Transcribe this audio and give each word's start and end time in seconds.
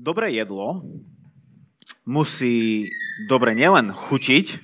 Dobré 0.00 0.32
jedlo 0.32 0.80
musí 2.08 2.88
dobre 3.28 3.52
nielen 3.52 3.92
chutiť, 3.92 4.56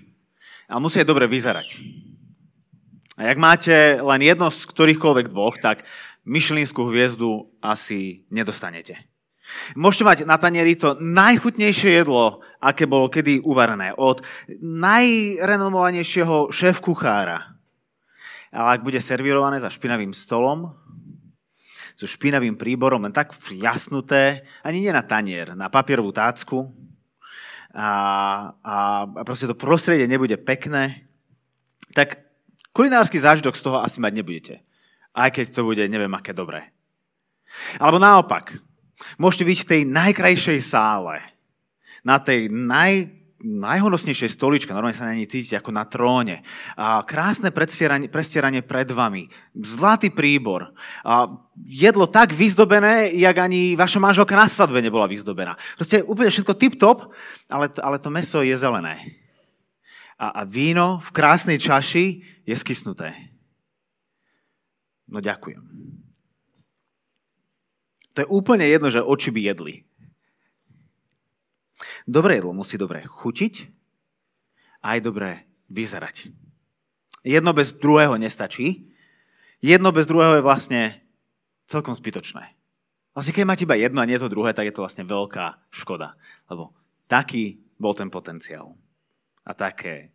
ale 0.64 0.80
musí 0.80 1.04
aj 1.04 1.12
dobre 1.12 1.28
vyzerať. 1.28 1.76
A 3.20 3.28
ak 3.28 3.36
máte 3.36 4.00
len 4.00 4.20
jedno 4.24 4.48
z 4.48 4.64
ktorýchkoľvek 4.64 5.28
dvoch, 5.28 5.60
tak 5.60 5.84
myšlínskú 6.24 6.88
hviezdu 6.88 7.52
asi 7.60 8.24
nedostanete. 8.32 8.96
Môžete 9.76 10.08
mať 10.08 10.18
na 10.24 10.40
tanieri 10.40 10.72
to 10.72 10.96
najchutnejšie 11.04 12.00
jedlo, 12.00 12.40
aké 12.56 12.88
bolo 12.88 13.12
kedy 13.12 13.44
uvarené, 13.44 13.92
od 13.92 14.24
najrenomovanejšieho 14.64 16.48
šéf-kuchára. 16.48 17.60
Ale 18.56 18.68
ak 18.72 18.88
bude 18.88 19.04
servírované 19.04 19.60
za 19.60 19.68
špinavým 19.68 20.16
stolom, 20.16 20.72
so 21.96 22.04
špinavým 22.04 22.60
príborom, 22.60 23.00
len 23.08 23.12
tak 23.16 23.32
fľasnuté, 23.32 24.44
ani 24.60 24.84
nie 24.84 24.92
na 24.92 25.00
tanier, 25.00 25.56
na 25.56 25.72
papierovú 25.72 26.12
tácku. 26.12 26.68
A, 27.72 27.88
a, 28.60 28.76
a 29.08 29.22
proste 29.24 29.48
to 29.48 29.56
prostredie 29.56 30.04
nebude 30.04 30.36
pekné, 30.36 31.08
tak 31.96 32.20
kulinársky 32.76 33.16
zážitok 33.16 33.56
z 33.56 33.64
toho 33.64 33.80
asi 33.80 34.00
mať 34.00 34.12
nebudete. 34.12 34.54
Aj 35.16 35.32
keď 35.32 35.56
to 35.56 35.64
bude 35.64 35.80
neviem 35.88 36.12
aké 36.12 36.36
dobré. 36.36 36.68
Alebo 37.80 37.96
naopak, 37.96 38.60
môžete 39.16 39.48
byť 39.48 39.58
v 39.64 39.70
tej 39.72 39.82
najkrajšej 39.88 40.60
sále, 40.60 41.24
na 42.04 42.20
tej 42.20 42.52
naj, 42.52 43.08
najhonosnejšej 43.46 44.34
stoličke, 44.34 44.74
normálne 44.74 44.98
sa 44.98 45.06
na 45.06 45.14
nej 45.14 45.30
cítite 45.30 45.54
ako 45.54 45.70
na 45.70 45.86
tróne. 45.86 46.42
A 46.74 47.06
krásne 47.06 47.54
prestieranie, 47.54 48.60
pred 48.66 48.88
vami, 48.90 49.30
zlatý 49.54 50.10
príbor. 50.10 50.74
A 51.06 51.30
jedlo 51.62 52.10
tak 52.10 52.34
vyzdobené, 52.34 53.14
jak 53.14 53.38
ani 53.38 53.78
vaša 53.78 54.02
manželka 54.02 54.34
na 54.34 54.50
svadbe 54.50 54.82
nebola 54.82 55.06
vyzdobená. 55.06 55.54
Proste 55.78 56.02
úplne 56.02 56.34
všetko 56.34 56.58
tip-top, 56.58 56.98
ale, 57.46 57.70
ale 57.78 57.96
to 58.02 58.10
meso 58.10 58.42
je 58.42 58.58
zelené. 58.58 59.14
A, 60.18 60.42
a 60.42 60.48
víno 60.48 60.98
v 61.06 61.10
krásnej 61.14 61.62
čaši 61.62 62.26
je 62.42 62.54
skysnuté. 62.58 63.14
No 65.06 65.22
ďakujem. 65.22 65.62
To 68.16 68.24
je 68.24 68.32
úplne 68.32 68.64
jedno, 68.66 68.88
že 68.88 69.04
oči 69.04 69.30
by 69.30 69.40
jedli. 69.54 69.84
Dobré 72.06 72.38
jedlo 72.38 72.54
musí 72.54 72.78
dobre 72.78 73.02
chutiť 73.02 73.66
a 74.78 74.94
aj 74.94 75.00
dobre 75.02 75.42
vyzerať. 75.66 76.30
Jedno 77.26 77.50
bez 77.50 77.74
druhého 77.74 78.14
nestačí. 78.14 78.86
Jedno 79.58 79.90
bez 79.90 80.06
druhého 80.06 80.38
je 80.38 80.46
vlastne 80.46 80.82
celkom 81.66 81.90
zbytočné. 81.90 82.54
Vlastne 83.10 83.34
keď 83.34 83.44
máte 83.48 83.66
iba 83.66 83.74
jedno 83.74 83.98
a 83.98 84.06
nie 84.06 84.22
to 84.22 84.30
druhé, 84.30 84.54
tak 84.54 84.70
je 84.70 84.74
to 84.78 84.86
vlastne 84.86 85.02
veľká 85.02 85.58
škoda. 85.74 86.14
Lebo 86.46 86.70
taký 87.10 87.58
bol 87.74 87.90
ten 87.98 88.06
potenciál. 88.06 88.78
A 89.42 89.50
také 89.50 90.14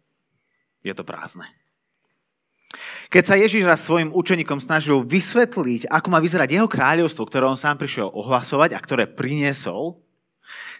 je 0.80 0.96
to 0.96 1.04
prázdne. 1.04 1.44
Keď 3.12 3.24
sa 3.28 3.36
Ježiš 3.36 3.68
raz 3.68 3.84
svojim 3.84 4.16
učeníkom 4.16 4.64
snažil 4.64 5.04
vysvetliť, 5.04 5.92
ako 5.92 6.08
má 6.08 6.24
vyzerať 6.24 6.56
jeho 6.56 6.72
kráľovstvo, 6.72 7.28
ktoré 7.28 7.44
on 7.44 7.60
sám 7.60 7.76
prišiel 7.76 8.08
ohlasovať 8.08 8.72
a 8.72 8.80
ktoré 8.80 9.12
priniesol, 9.12 10.00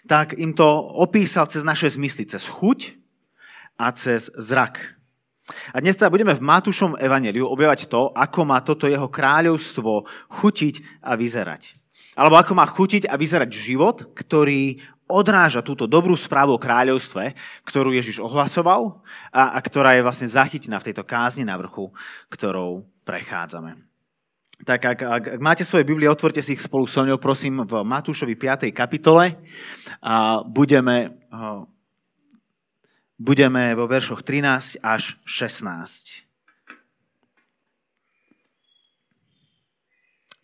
tak 0.06 0.34
im 0.38 0.52
to 0.56 0.66
opísal 0.98 1.46
cez 1.46 1.62
naše 1.62 1.90
zmysly, 1.92 2.26
cez 2.26 2.44
chuť 2.46 2.96
a 3.78 3.92
cez 3.92 4.30
zrak. 4.34 4.78
A 5.74 5.82
dnes 5.82 5.98
teda 5.98 6.10
budeme 6.10 6.32
v 6.38 6.44
Matúšom 6.44 6.94
evaneliu 7.02 7.50
objavať 7.50 7.90
to, 7.90 8.14
ako 8.14 8.40
má 8.46 8.62
toto 8.62 8.86
jeho 8.86 9.10
kráľovstvo 9.10 10.06
chutiť 10.38 11.02
a 11.02 11.18
vyzerať. 11.18 11.74
Alebo 12.14 12.38
ako 12.38 12.52
má 12.54 12.64
chutiť 12.68 13.08
a 13.08 13.18
vyzerať 13.18 13.50
život, 13.50 14.14
ktorý 14.14 14.78
odráža 15.10 15.60
túto 15.60 15.84
dobrú 15.84 16.16
správu 16.16 16.56
o 16.56 16.62
kráľovstve, 16.62 17.36
ktorú 17.68 17.92
Ježiš 17.92 18.22
ohlasoval 18.22 19.02
a, 19.28 19.56
a 19.56 19.58
ktorá 19.60 19.98
je 19.98 20.06
vlastne 20.06 20.28
zachytená 20.30 20.80
v 20.80 20.92
tejto 20.92 21.04
kázni 21.04 21.44
na 21.44 21.58
vrchu, 21.60 21.92
ktorou 22.32 22.88
prechádzame. 23.04 23.91
Tak 24.62 24.78
ak, 24.78 24.98
ak, 25.02 25.24
ak 25.34 25.40
máte 25.42 25.66
svoje 25.66 25.82
Biblie, 25.82 26.06
otvorte 26.06 26.38
si 26.38 26.54
ich 26.54 26.62
spolu 26.62 26.86
so 26.86 27.02
mnou, 27.02 27.18
prosím, 27.18 27.66
v 27.66 27.82
Matúšovi 27.82 28.38
5. 28.38 28.70
kapitole 28.70 29.34
a 29.98 30.46
budeme, 30.46 31.10
budeme 33.18 33.74
vo 33.74 33.90
veršoch 33.90 34.22
13 34.22 34.78
až 34.78 35.18
16. 35.26 36.22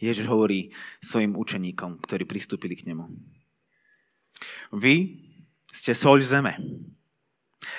Ježiš 0.03 0.27
hovorí 0.27 0.75
svojim 0.99 1.39
učeníkom, 1.39 2.03
ktorí 2.03 2.27
pristúpili 2.27 2.75
k 2.75 2.91
nemu. 2.91 3.07
Vy 4.75 5.15
ste 5.71 5.95
soľ 5.95 6.27
zeme. 6.27 6.59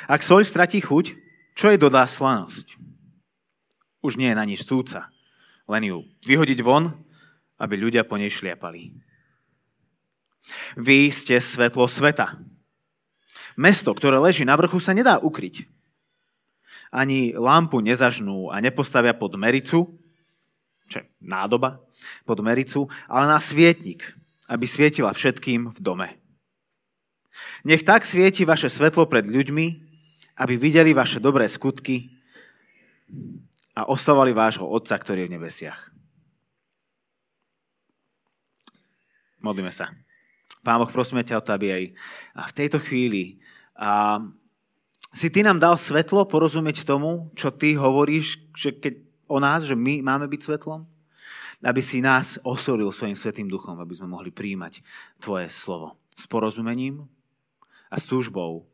Ak 0.07 0.23
soľ 0.23 0.47
stratí 0.47 0.79
chuť, 0.79 1.19
čo 1.51 1.67
jej 1.67 1.79
dodá 1.79 2.07
slanosť? 2.07 2.79
Už 3.99 4.15
nie 4.15 4.31
je 4.31 4.39
na 4.39 4.47
nič 4.47 4.63
súca 4.63 5.11
len 5.69 5.83
ju 5.85 5.97
vyhodiť 6.25 6.59
von, 6.65 6.89
aby 7.61 7.77
ľudia 7.77 8.01
po 8.01 8.17
nej 8.17 8.33
šliapali. 8.33 8.89
Vy 10.73 11.13
ste 11.13 11.37
svetlo 11.37 11.85
sveta. 11.85 12.41
Mesto, 13.53 13.93
ktoré 13.93 14.17
leží 14.17 14.47
na 14.47 14.57
vrchu, 14.57 14.81
sa 14.81 14.95
nedá 14.97 15.21
ukryť. 15.21 15.67
Ani 16.89 17.37
lampu 17.37 17.85
nezažnú 17.85 18.49
a 18.49 18.57
nepostavia 18.57 19.13
pod 19.13 19.37
mericu, 19.37 19.93
čo 20.89 21.05
nádoba, 21.21 21.77
pod 22.25 22.41
mericu, 22.41 22.89
ale 23.05 23.29
na 23.29 23.37
svietnik, 23.37 24.01
aby 24.49 24.65
svietila 24.65 25.13
všetkým 25.13 25.69
v 25.69 25.79
dome. 25.83 26.17
Nech 27.61 27.85
tak 27.85 28.09
svieti 28.09 28.41
vaše 28.41 28.73
svetlo 28.73 29.05
pred 29.05 29.27
ľuďmi, 29.27 29.67
aby 30.39 30.55
videli 30.55 30.95
vaše 30.95 31.21
dobré 31.21 31.45
skutky 31.45 32.09
a 33.79 33.87
oslavovali 33.87 34.35
vášho 34.35 34.67
Otca, 34.67 34.99
ktorý 34.99 35.23
je 35.23 35.29
v 35.31 35.35
nebesiach. 35.39 35.79
Modlíme 39.39 39.71
sa. 39.71 39.95
Pán 40.59 40.83
Boh, 40.83 40.91
prosíme 40.91 41.23
ťa 41.23 41.39
o 41.39 41.45
to, 41.47 41.55
aby 41.55 41.67
aj 41.71 41.83
v 42.51 42.55
tejto 42.59 42.83
chvíli 42.83 43.39
a 43.79 44.19
si 45.15 45.31
ty 45.31 45.39
nám 45.39 45.63
dal 45.63 45.79
svetlo 45.79 46.27
porozumieť 46.27 46.83
tomu, 46.83 47.31
čo 47.39 47.49
ty 47.55 47.73
hovoríš 47.79 48.51
že 48.51 48.75
keď, 48.75 48.93
o 49.31 49.39
nás, 49.39 49.63
že 49.63 49.79
my 49.79 50.03
máme 50.03 50.27
byť 50.27 50.41
svetlom? 50.43 50.83
Aby 51.63 51.79
si 51.79 52.03
nás 52.03 52.35
osolil 52.43 52.91
svojim 52.91 53.15
svetým 53.15 53.47
duchom, 53.47 53.79
aby 53.79 53.95
sme 53.95 54.11
mohli 54.11 54.31
príjmať 54.31 54.83
tvoje 55.23 55.47
slovo 55.47 55.95
s 56.11 56.27
porozumením 56.27 57.07
a 57.87 57.95
s 57.95 58.07
túžbou 58.07 58.67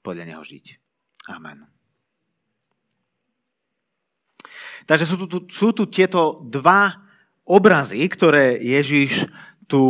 podľa 0.00 0.24
neho 0.32 0.42
žiť. 0.44 0.80
Amen. 1.28 1.79
Takže 4.88 5.04
sú 5.04 5.14
tu, 5.26 5.38
sú 5.50 5.72
tu 5.72 5.84
tieto 5.88 6.44
dva 6.46 6.94
obrazy, 7.44 8.00
ktoré 8.06 8.60
Ježiš 8.62 9.26
tu 9.66 9.82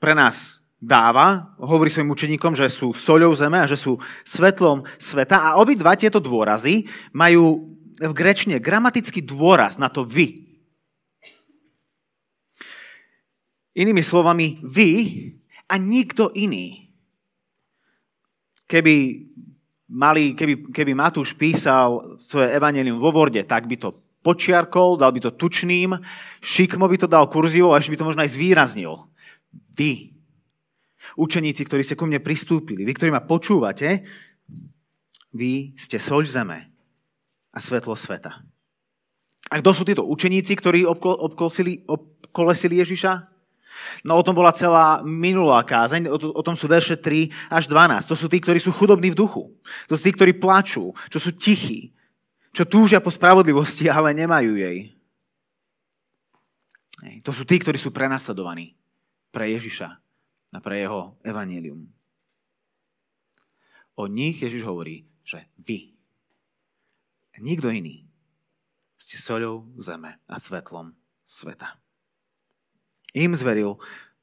pre 0.00 0.16
nás 0.16 0.60
dáva. 0.80 1.52
Hovorí 1.60 1.92
svojim 1.92 2.10
učeníkom, 2.10 2.56
že 2.56 2.72
sú 2.72 2.96
soľou 2.96 3.36
zeme 3.36 3.60
a 3.60 3.68
že 3.68 3.76
sú 3.76 4.00
svetlom 4.24 4.82
sveta. 4.96 5.52
A 5.52 5.60
obidva 5.60 5.92
tieto 5.94 6.18
dôrazy 6.18 6.88
majú 7.12 7.76
v 8.00 8.12
grečne 8.16 8.56
gramatický 8.56 9.20
dôraz 9.20 9.76
na 9.76 9.92
to 9.92 10.08
vy. 10.08 10.48
Inými 13.76 14.00
slovami, 14.00 14.58
vy 14.64 14.90
a 15.68 15.76
nikto 15.76 16.32
iný. 16.32 16.90
Keby 18.66 18.94
mali, 19.90 20.38
keby, 20.38 20.70
keby 20.70 20.92
Matúš 20.94 21.34
písal 21.34 22.16
svoje 22.22 22.54
evanelium 22.54 23.02
vo 23.02 23.10
Vorde, 23.10 23.42
tak 23.42 23.66
by 23.66 23.76
to 23.76 23.98
počiarkol, 24.22 24.94
dal 24.94 25.10
by 25.10 25.18
to 25.18 25.34
tučným, 25.34 25.98
šikmo 26.38 26.86
by 26.86 26.96
to 27.00 27.08
dal 27.10 27.26
kurzivou, 27.26 27.74
až 27.74 27.90
by 27.90 27.98
to 27.98 28.06
možno 28.06 28.22
aj 28.22 28.30
zvýraznil. 28.30 29.10
Vy, 29.74 30.14
učeníci, 31.18 31.66
ktorí 31.66 31.82
ste 31.82 31.98
ku 31.98 32.06
mne 32.06 32.22
pristúpili, 32.22 32.86
vy, 32.86 32.92
ktorí 32.94 33.10
ma 33.10 33.24
počúvate, 33.24 34.06
vy 35.34 35.74
ste 35.74 35.98
soľ 35.98 36.22
zeme 36.26 36.70
a 37.50 37.58
svetlo 37.58 37.98
sveta. 37.98 38.46
A 39.50 39.58
kto 39.58 39.74
sú 39.74 39.82
títo 39.82 40.06
učeníci, 40.06 40.54
ktorí 40.54 40.86
obkolesili 40.86 42.76
Ježiša? 42.78 43.12
No 44.02 44.18
o 44.18 44.24
tom 44.24 44.34
bola 44.34 44.52
celá 44.52 45.00
minulá 45.04 45.62
kázeň, 45.64 46.10
o, 46.10 46.16
o 46.16 46.42
tom 46.42 46.58
sú 46.58 46.66
verše 46.66 46.98
3 46.98 47.30
až 47.48 47.64
12. 47.70 48.10
To 48.10 48.16
sú 48.18 48.26
tí, 48.26 48.42
ktorí 48.42 48.58
sú 48.58 48.74
chudobní 48.74 49.14
v 49.14 49.18
duchu. 49.18 49.48
To 49.88 49.94
sú 49.96 50.02
tí, 50.04 50.12
ktorí 50.12 50.36
plačú, 50.36 50.92
čo 51.08 51.18
sú 51.22 51.30
tichí, 51.34 51.94
čo 52.50 52.66
túžia 52.66 52.98
po 52.98 53.10
spravodlivosti, 53.10 53.86
ale 53.92 54.12
nemajú 54.12 54.58
jej. 54.58 54.92
To 57.24 57.32
sú 57.32 57.48
tí, 57.48 57.56
ktorí 57.56 57.80
sú 57.80 57.88
prenasledovaní 57.96 58.76
pre 59.32 59.48
Ježiša 59.56 59.88
a 60.52 60.58
pre 60.60 60.84
jeho 60.84 61.16
evanílium. 61.24 61.88
O 63.96 64.04
nich 64.04 64.40
Ježiš 64.40 64.68
hovorí, 64.68 65.08
že 65.24 65.48
vy, 65.56 65.96
nikto 67.40 67.72
iný, 67.72 68.04
ste 69.00 69.16
soľou 69.16 69.64
zeme 69.80 70.20
a 70.28 70.36
svetlom 70.36 70.92
sveta. 71.24 71.79
Im 73.14 73.34
zveril 73.34 73.78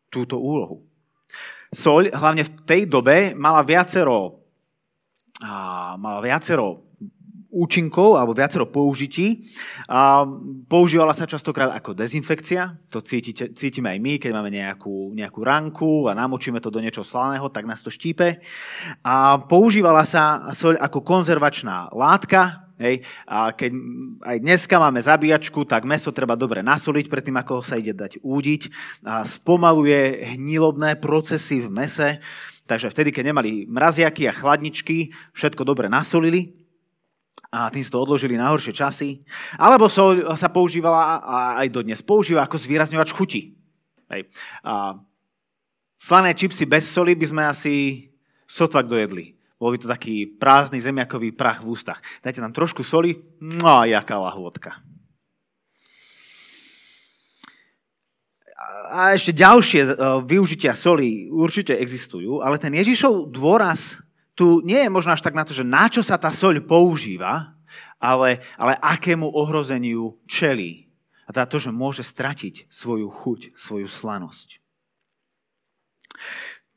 túto 0.07 0.39
úlohu. 0.39 0.83
soľ, 1.75 2.15
hlavne 2.15 2.47
v 2.47 2.51
tej 2.63 2.81
dobe, 2.87 3.35
mala 3.35 3.59
viacero, 3.63 4.39
mala 5.99 6.19
viacero 6.23 6.87
účinkov 7.47 8.19
alebo 8.19 8.37
viacero 8.37 8.69
použití. 8.69 9.47
A 9.89 10.27
používala 10.69 11.15
sa 11.17 11.25
častokrát 11.25 11.73
ako 11.73 11.95
dezinfekcia, 11.97 12.91
to 12.91 13.01
cítite, 13.01 13.55
cítime 13.57 13.95
aj 13.95 13.99
my, 14.03 14.13
keď 14.21 14.31
máme 14.35 14.51
nejakú, 14.53 15.15
nejakú 15.15 15.39
ranku 15.41 15.91
a 16.05 16.13
namočíme 16.13 16.61
to 16.61 16.69
do 16.69 16.83
niečoho 16.83 17.07
slaného, 17.07 17.49
tak 17.49 17.65
nás 17.65 17.81
to 17.81 17.89
štípe. 17.89 18.43
A 19.01 19.41
používala 19.47 20.05
sa 20.05 20.53
soľ 20.53 20.77
ako 20.77 21.01
konzervačná 21.01 21.89
látka, 21.95 22.66
Hej. 22.77 23.01
A 23.25 23.53
keď 23.57 23.73
aj 24.21 24.37
dneska 24.37 24.77
máme 24.77 25.01
zabíjačku, 25.01 25.65
tak 25.65 25.85
meso 25.85 26.13
treba 26.13 26.37
dobre 26.37 26.61
nasoliť 26.61 27.09
predtým, 27.09 27.37
ako 27.41 27.65
sa 27.65 27.77
ide 27.77 27.97
dať 27.97 28.21
údiť. 28.21 28.61
A 29.01 29.25
spomaluje 29.25 30.29
hnilobné 30.37 31.01
procesy 31.01 31.65
v 31.65 31.73
mese. 31.73 32.21
Takže 32.67 32.91
vtedy, 32.91 33.09
keď 33.15 33.33
nemali 33.33 33.65
mraziaky 33.65 34.27
a 34.27 34.35
chladničky, 34.35 35.09
všetko 35.33 35.63
dobre 35.63 35.87
nasolili 35.87 36.53
a 37.47 37.71
tým 37.71 37.79
si 37.79 37.87
to 37.87 38.03
odložili 38.03 38.35
na 38.35 38.51
horšie 38.51 38.75
časy. 38.75 39.23
Alebo 39.55 39.87
sa 39.87 40.49
používala 40.51 41.23
a 41.23 41.37
aj 41.63 41.71
dodnes 41.71 42.03
používa 42.03 42.43
ako 42.43 42.59
zvýrazňovač 42.59 43.15
chuti. 43.15 43.55
Hej. 44.11 44.27
A 44.67 44.99
slané 45.95 46.35
čipsy 46.35 46.67
bez 46.67 46.91
soli 46.91 47.15
by 47.15 47.25
sme 47.25 47.43
asi 47.47 47.73
sotva 48.43 48.83
dojedli. 48.83 49.36
Bol 49.57 49.73
by 49.73 49.77
to 49.81 49.89
taký 49.89 50.37
prázdny 50.37 50.77
zemiakový 50.77 51.33
prach 51.33 51.65
v 51.65 51.73
ústach. 51.73 51.97
Dajte 52.21 52.45
nám 52.45 52.53
trošku 52.53 52.85
soli, 52.85 53.17
no 53.41 53.81
a 53.81 53.89
jaká 53.89 54.21
lahôdka. 54.21 54.77
A 58.87 59.13
ešte 59.17 59.33
ďalšie 59.33 59.81
e, 59.83 59.91
využitia 60.23 60.77
soli 60.77 61.27
určite 61.27 61.73
existujú, 61.73 62.39
ale 62.39 62.61
ten 62.61 62.73
Ježišov 62.73 63.33
dôraz 63.33 63.99
tu 64.37 64.61
nie 64.61 64.77
je 64.77 64.93
možno 64.93 65.17
až 65.17 65.25
tak 65.25 65.33
na 65.33 65.41
to, 65.41 65.51
že 65.51 65.65
na 65.65 65.89
čo 65.89 66.05
sa 66.05 66.21
tá 66.21 66.29
soľ 66.29 66.61
používa, 66.61 67.57
ale, 67.97 68.45
ale 68.53 68.77
akému 68.77 69.25
ohrozeniu 69.25 70.21
čelí. 70.29 70.85
A 71.25 71.33
teda 71.33 71.49
to, 71.49 71.57
že 71.59 71.73
môže 71.73 72.05
stratiť 72.05 72.69
svoju 72.69 73.09
chuť, 73.09 73.57
svoju 73.57 73.89
slanosť. 73.89 74.61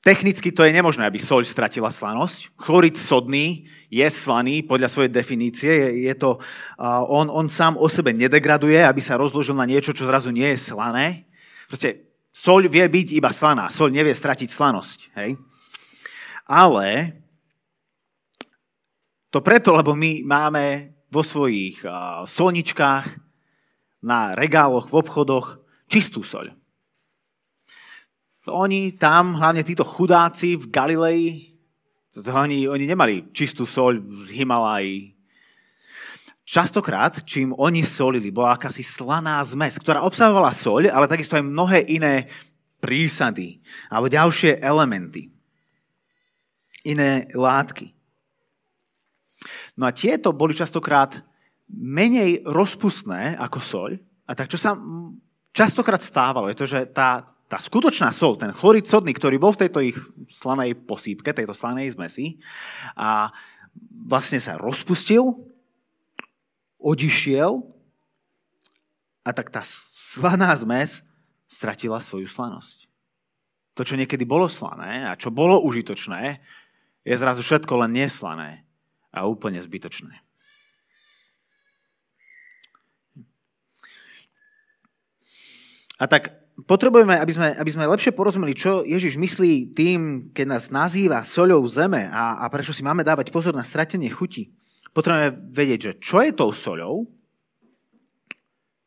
Technicky 0.01 0.49
to 0.49 0.65
je 0.65 0.73
nemožné, 0.73 1.05
aby 1.05 1.21
soľ 1.21 1.45
stratila 1.45 1.93
slanosť. 1.93 2.57
Chlorid 2.57 2.97
sodný 2.97 3.69
je 3.93 4.09
slaný 4.09 4.65
podľa 4.65 4.89
svojej 4.89 5.13
definície. 5.13 5.69
Je, 5.69 5.89
je 6.09 6.15
to, 6.17 6.41
uh, 6.41 7.05
on, 7.05 7.29
on 7.29 7.53
sám 7.53 7.77
o 7.77 7.85
sebe 7.85 8.17
nedegraduje, 8.17 8.81
aby 8.81 9.05
sa 9.05 9.21
rozložil 9.21 9.53
na 9.53 9.69
niečo, 9.69 9.93
čo 9.93 10.09
zrazu 10.09 10.33
nie 10.33 10.49
je 10.57 10.73
slané. 10.73 11.29
Proste 11.69 12.09
soľ 12.33 12.73
vie 12.73 12.89
byť 12.89 13.07
iba 13.13 13.29
slaná. 13.29 13.69
Soľ 13.69 13.93
nevie 13.93 14.17
stratiť 14.17 14.49
slanosť. 14.49 14.99
Hej? 15.21 15.37
Ale 16.49 17.21
to 19.29 19.45
preto, 19.45 19.77
lebo 19.77 19.93
my 19.93 20.25
máme 20.25 20.97
vo 21.13 21.21
svojich 21.21 21.85
uh, 21.85 22.25
solničkách, 22.25 23.31
na 24.01 24.33
regáloch, 24.33 24.89
v 24.89 24.97
obchodoch 24.97 25.61
čistú 25.87 26.25
soľ. 26.25 26.57
Oni 28.51 28.99
tam, 28.99 29.39
hlavne 29.39 29.63
títo 29.63 29.87
chudáci 29.87 30.59
v 30.59 30.69
Galilei, 30.69 31.51
oni, 32.19 32.67
oni 32.67 32.85
nemali 32.91 33.31
čistú 33.31 33.63
soľ 33.63 34.03
z 34.27 34.35
Himalají. 34.35 35.15
Častokrát, 36.43 37.23
čím 37.23 37.55
oni 37.55 37.87
solili, 37.87 38.35
bola 38.35 38.59
akási 38.59 38.83
slaná 38.83 39.39
zmes, 39.47 39.79
ktorá 39.79 40.03
obsahovala 40.03 40.51
soľ, 40.51 40.91
ale 40.91 41.07
takisto 41.07 41.39
aj 41.39 41.47
mnohé 41.47 41.87
iné 41.87 42.27
prísady 42.83 43.63
alebo 43.87 44.11
ďalšie 44.11 44.59
elementy. 44.59 45.31
Iné 46.83 47.31
látky. 47.31 47.95
No 49.79 49.87
a 49.87 49.95
tieto 49.95 50.35
boli 50.35 50.59
častokrát 50.59 51.23
menej 51.71 52.43
rozpustné 52.43 53.39
ako 53.39 53.59
soľ. 53.63 53.91
A 54.27 54.35
tak 54.35 54.51
čo 54.51 54.59
sa 54.59 54.75
častokrát 55.55 56.03
stávalo, 56.03 56.51
je 56.51 56.59
to, 56.59 56.67
že 56.67 56.91
tá, 56.91 57.31
tá 57.51 57.59
skutočná 57.59 58.15
sol, 58.15 58.39
ten 58.39 58.55
chlorid 58.55 58.87
sodný, 58.87 59.11
ktorý 59.11 59.43
bol 59.43 59.51
v 59.51 59.67
tejto 59.67 59.83
ich 59.83 59.99
slanej 60.31 60.79
posýpke, 60.87 61.35
tejto 61.35 61.51
slanej 61.51 61.99
zmesi, 61.99 62.39
a 62.95 63.35
vlastne 64.07 64.39
sa 64.39 64.55
rozpustil, 64.55 65.35
odišiel 66.79 67.59
a 69.27 69.31
tak 69.35 69.51
tá 69.51 69.67
slaná 69.67 70.55
zmes 70.55 71.03
stratila 71.51 71.99
svoju 71.99 72.31
slanosť. 72.31 72.87
To, 73.75 73.83
čo 73.83 73.99
niekedy 73.99 74.23
bolo 74.23 74.47
slané 74.47 75.11
a 75.11 75.19
čo 75.19 75.35
bolo 75.35 75.59
užitočné, 75.67 76.39
je 77.03 77.15
zrazu 77.19 77.43
všetko 77.43 77.83
len 77.83 77.99
neslané 77.99 78.63
a 79.11 79.27
úplne 79.27 79.59
zbytočné. 79.59 80.15
A 86.01 86.09
tak 86.09 86.40
potrebujeme, 86.67 87.17
aby 87.17 87.33
sme, 87.33 87.49
aby 87.55 87.71
sme 87.71 87.91
lepšie 87.91 88.17
porozumeli, 88.17 88.57
čo 88.57 88.83
Ježiš 88.83 89.21
myslí 89.21 89.77
tým, 89.77 90.31
keď 90.35 90.47
nás 90.47 90.73
nazýva 90.73 91.23
soľou 91.23 91.63
zeme 91.71 92.09
a, 92.09 92.41
a 92.43 92.45
prečo 92.49 92.75
si 92.75 92.81
máme 92.83 93.07
dávať 93.07 93.31
pozor 93.31 93.55
na 93.55 93.67
stratenie 93.67 94.11
chuti. 94.11 94.51
Potrebujeme 94.91 95.37
vedieť, 95.55 95.81
že 95.81 95.93
čo 96.03 96.19
je 96.25 96.33
tou 96.35 96.51
soľou, 96.51 97.07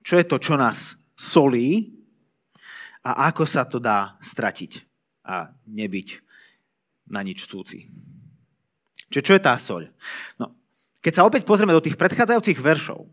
čo 0.04 0.14
je 0.20 0.26
to, 0.28 0.36
čo 0.38 0.60
nás 0.60 1.00
solí 1.16 1.96
a 3.04 3.32
ako 3.32 3.44
sa 3.48 3.64
to 3.64 3.80
dá 3.80 4.20
stratiť 4.20 4.84
a 5.24 5.52
nebyť 5.68 6.08
na 7.08 7.24
nič 7.24 7.48
cúci. 7.48 7.88
Čiže 9.08 9.24
čo 9.24 9.36
je 9.36 9.42
tá 9.42 9.56
soľ? 9.56 9.88
No, 10.40 10.52
keď 11.04 11.14
sa 11.20 11.26
opäť 11.28 11.44
pozrieme 11.48 11.76
do 11.76 11.84
tých 11.84 12.00
predchádzajúcich 12.00 12.60
veršov, 12.60 13.08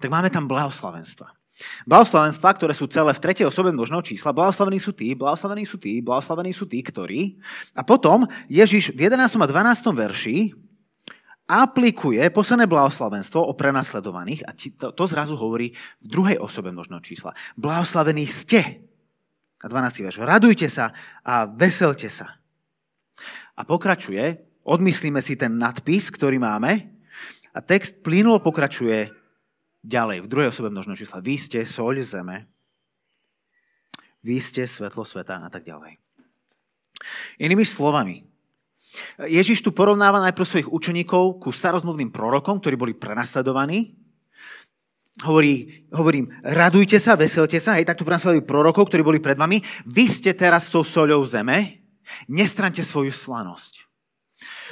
tak 0.00 0.08
máme 0.08 0.28
tam 0.28 0.48
blahoslavenstva. 0.48 1.41
Blahoslavenstvá, 1.86 2.50
ktoré 2.54 2.74
sú 2.74 2.86
celé 2.90 3.12
v 3.14 3.22
tretej 3.22 3.46
osobe 3.46 3.74
množného 3.74 4.02
čísla, 4.02 4.34
blahoslavení 4.34 4.78
sú 4.78 4.94
tí, 4.94 5.14
blahoslavení 5.14 5.64
sú 5.66 5.76
tí, 5.78 6.02
blahoslavení 6.02 6.52
sú 6.54 6.64
tí, 6.66 6.82
ktorí. 6.82 7.38
A 7.76 7.82
potom 7.82 8.26
Ježiš 8.50 8.94
v 8.94 9.08
11. 9.10 9.38
a 9.38 9.46
12. 9.46 9.92
verši 9.92 10.36
aplikuje 11.46 12.22
posledné 12.32 12.70
blahoslavenstvo 12.70 13.42
o 13.42 13.52
prenasledovaných 13.52 14.40
a 14.46 14.50
to, 14.54 14.94
to 14.94 15.04
zrazu 15.10 15.34
hovorí 15.34 15.74
v 16.00 16.06
druhej 16.06 16.38
osobe 16.38 16.70
množného 16.70 17.02
čísla. 17.02 17.36
Blahoslavení 17.58 18.24
ste. 18.30 18.88
A 19.62 19.66
12. 19.70 20.06
verš. 20.06 20.16
Radujte 20.22 20.66
sa 20.66 20.90
a 21.22 21.46
veselte 21.46 22.10
sa. 22.10 22.40
A 23.54 23.62
pokračuje, 23.62 24.40
odmyslíme 24.66 25.22
si 25.22 25.38
ten 25.38 25.54
nadpis, 25.54 26.10
ktorý 26.10 26.40
máme 26.40 26.88
a 27.52 27.58
text 27.60 28.00
plynulo 28.00 28.40
pokračuje 28.40 29.21
Ďalej, 29.82 30.22
v 30.22 30.30
druhej 30.30 30.50
osobe 30.54 30.70
množného 30.70 30.98
čísla. 30.98 31.18
Vy 31.18 31.34
ste 31.42 31.66
soľ 31.66 32.06
zeme, 32.06 32.46
vy 34.22 34.38
ste 34.38 34.62
svetlo 34.70 35.02
sveta 35.02 35.42
a 35.42 35.50
tak 35.50 35.66
ďalej. 35.66 35.98
Inými 37.42 37.66
slovami, 37.66 38.22
Ježiš 39.18 39.66
tu 39.66 39.74
porovnáva 39.74 40.22
najprv 40.22 40.46
svojich 40.46 40.70
učeníkov 40.70 41.42
ku 41.42 41.50
starozmluvným 41.50 42.14
prorokom, 42.14 42.62
ktorí 42.62 42.78
boli 42.78 42.94
prenasledovaní. 42.94 43.98
Hovorí, 45.26 45.84
hovorím, 45.90 46.30
radujte 46.46 47.02
sa, 47.02 47.18
veselte 47.18 47.58
sa, 47.58 47.76
hej, 47.76 47.88
takto 47.88 48.06
prenasledovali 48.06 48.46
prorokov, 48.46 48.86
ktorí 48.88 49.02
boli 49.02 49.18
pred 49.18 49.34
vami. 49.34 49.58
Vy 49.90 50.04
ste 50.06 50.30
teraz 50.32 50.70
tou 50.70 50.86
soľou 50.86 51.26
zeme, 51.26 51.82
nestrante 52.30 52.86
svoju 52.86 53.10
slanosť. 53.10 53.82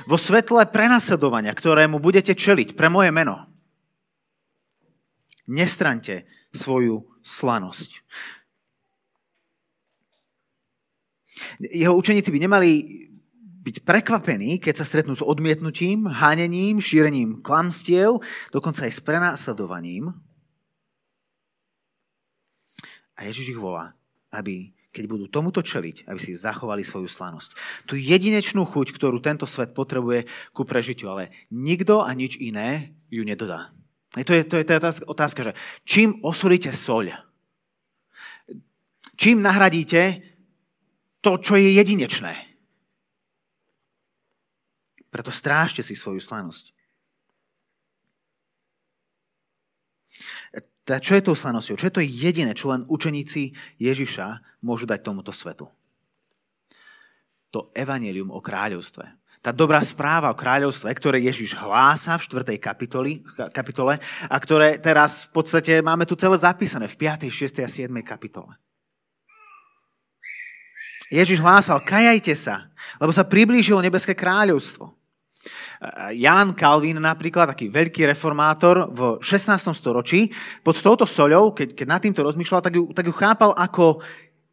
Vo 0.06 0.16
svetle 0.16 0.64
prenasledovania, 0.70 1.52
ktorému 1.52 1.98
budete 1.98 2.32
čeliť 2.32 2.78
pre 2.78 2.88
moje 2.88 3.12
meno, 3.12 3.50
Nestrante 5.50 6.30
svoju 6.54 7.10
slanosť. 7.26 7.90
Jeho 11.58 11.94
učeníci 11.96 12.30
by 12.30 12.38
nemali 12.38 12.70
byť 13.60 13.76
prekvapení, 13.84 14.56
keď 14.56 14.80
sa 14.80 14.88
stretnú 14.88 15.12
s 15.12 15.24
odmietnutím, 15.24 16.08
hánením, 16.08 16.80
šírením 16.80 17.44
klamstiev, 17.44 18.24
dokonca 18.54 18.88
aj 18.88 18.92
s 18.96 19.00
prenásledovaním. 19.04 20.16
A 23.20 23.28
Ježiš 23.28 23.52
ich 23.52 23.60
volá, 23.60 23.92
aby 24.32 24.72
keď 24.90 25.04
budú 25.06 25.26
tomuto 25.30 25.62
čeliť, 25.62 26.10
aby 26.10 26.18
si 26.18 26.34
zachovali 26.34 26.82
svoju 26.82 27.06
slanosť. 27.06 27.54
Tu 27.86 28.02
jedinečnú 28.02 28.66
chuť, 28.66 28.90
ktorú 28.90 29.22
tento 29.22 29.46
svet 29.46 29.70
potrebuje 29.70 30.26
ku 30.50 30.66
prežitiu, 30.66 31.14
ale 31.14 31.30
nikto 31.52 32.02
a 32.02 32.10
nič 32.10 32.40
iné 32.42 32.90
ju 33.06 33.22
nedodá. 33.22 33.70
To 34.10 34.32
je, 34.34 34.42
to 34.42 34.58
je, 34.58 34.64
je 34.66 35.06
otázka, 35.06 35.40
že 35.46 35.52
čím 35.86 36.18
osolíte 36.26 36.74
soľ? 36.74 37.14
Čím 39.14 39.38
nahradíte 39.38 40.22
to, 41.22 41.38
čo 41.38 41.54
je 41.54 41.78
jedinečné? 41.78 42.34
Preto 45.10 45.30
strážte 45.30 45.86
si 45.86 45.94
svoju 45.94 46.18
slanosť. 46.18 46.74
Teda 50.82 50.98
čo 50.98 51.14
je 51.14 51.22
tou 51.22 51.38
slanosťou? 51.38 51.78
Čo 51.78 51.86
je 51.86 51.94
to 51.94 52.02
jediné, 52.02 52.50
čo 52.56 52.74
len 52.74 52.82
učeníci 52.90 53.54
Ježiša 53.78 54.58
môžu 54.66 54.90
dať 54.90 55.06
tomuto 55.06 55.30
svetu? 55.30 55.70
to 57.50 57.74
evanelium 57.74 58.30
o 58.30 58.40
kráľovstve. 58.40 59.04
Tá 59.40 59.56
dobrá 59.56 59.80
správa 59.80 60.28
o 60.28 60.36
kráľovstve, 60.36 60.92
ktoré 60.92 61.16
Ježiš 61.24 61.56
hlása 61.56 62.20
v 62.20 62.44
4. 62.44 62.60
Kapitoli, 62.60 63.24
kapitole 63.56 63.96
a 64.28 64.36
ktoré 64.36 64.76
teraz 64.76 65.32
v 65.32 65.40
podstate 65.40 65.80
máme 65.80 66.04
tu 66.04 66.12
celé 66.12 66.36
zapísané 66.36 66.92
v 66.92 66.96
5., 67.00 67.32
6. 67.32 67.64
a 67.64 67.68
7. 67.68 67.88
kapitole. 68.04 68.52
Ježiš 71.08 71.40
hlásal, 71.40 71.80
kajajte 71.80 72.36
sa, 72.36 72.68
lebo 73.00 73.10
sa 73.16 73.24
priblížilo 73.24 73.80
nebeské 73.80 74.12
kráľovstvo. 74.12 74.92
Jan 76.12 76.52
Calvin 76.52 77.00
napríklad, 77.00 77.56
taký 77.56 77.72
veľký 77.72 78.04
reformátor 78.12 78.92
v 78.92 79.00
16. 79.24 79.72
storočí, 79.72 80.28
pod 80.60 80.76
touto 80.84 81.08
soľou, 81.08 81.56
keď, 81.56 81.72
keď 81.72 81.86
nad 81.88 82.00
týmto 82.04 82.20
rozmýšľal, 82.20 82.60
tak 82.60 82.76
ju, 82.76 82.92
tak 82.92 83.08
ju 83.08 83.14
chápal 83.16 83.56
ako 83.56 84.04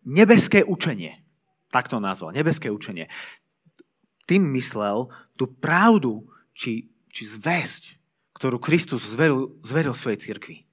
nebeské 0.08 0.64
učenie. 0.64 1.20
Tak 1.68 1.92
to 1.92 2.00
nazval, 2.00 2.32
nebeské 2.32 2.72
učenie. 2.72 3.12
Tým 4.28 4.44
myslel 4.60 5.08
tú 5.40 5.48
pravdu, 5.48 6.28
či, 6.52 6.92
či 7.08 7.24
zväzť, 7.24 7.96
ktorú 8.36 8.60
Kristus 8.60 9.08
zveril, 9.08 9.56
zveril 9.64 9.96
svojej 9.96 10.20
cirkvi. 10.20 10.68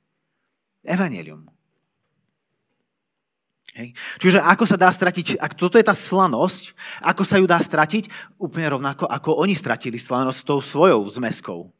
Evangelium. 0.84 1.48
Hej. 3.74 3.90
Čiže 4.22 4.38
ako 4.38 4.70
sa 4.70 4.78
dá 4.78 4.86
stratiť, 4.86 5.34
ak 5.34 5.58
toto 5.58 5.80
je 5.80 5.86
tá 5.86 5.98
slanosť, 5.98 6.78
ako 7.02 7.22
sa 7.26 7.42
ju 7.42 7.46
dá 7.48 7.58
stratiť? 7.58 8.06
Úplne 8.38 8.78
rovnako, 8.78 9.10
ako 9.10 9.42
oni 9.42 9.58
stratili 9.58 9.98
slanosť 9.98 10.46
tou 10.46 10.62
svojou 10.62 11.02
zmeskou. 11.10 11.74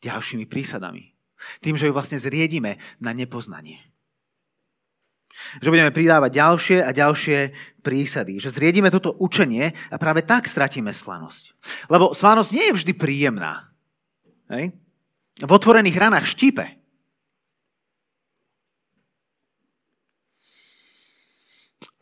Ďalšími 0.00 0.48
prísadami. 0.48 1.12
Tým, 1.60 1.76
že 1.76 1.90
ju 1.90 1.92
vlastne 1.92 2.16
zriedime 2.16 2.80
na 2.96 3.12
nepoznanie. 3.12 3.91
Že 5.58 5.72
budeme 5.72 5.94
pridávať 5.94 6.30
ďalšie 6.36 6.78
a 6.84 6.90
ďalšie 6.92 7.38
prísady. 7.80 8.38
Že 8.38 8.54
zriedime 8.54 8.92
toto 8.92 9.16
učenie 9.16 9.72
a 9.90 9.96
práve 9.96 10.22
tak 10.22 10.46
stratíme 10.46 10.92
slanosť. 10.92 11.56
Lebo 11.88 12.12
slanosť 12.12 12.50
nie 12.52 12.64
je 12.70 12.76
vždy 12.76 12.92
príjemná. 12.96 13.72
Hej. 14.52 14.76
V 15.40 15.50
otvorených 15.50 15.96
ranách 15.96 16.28
štípe. 16.28 16.82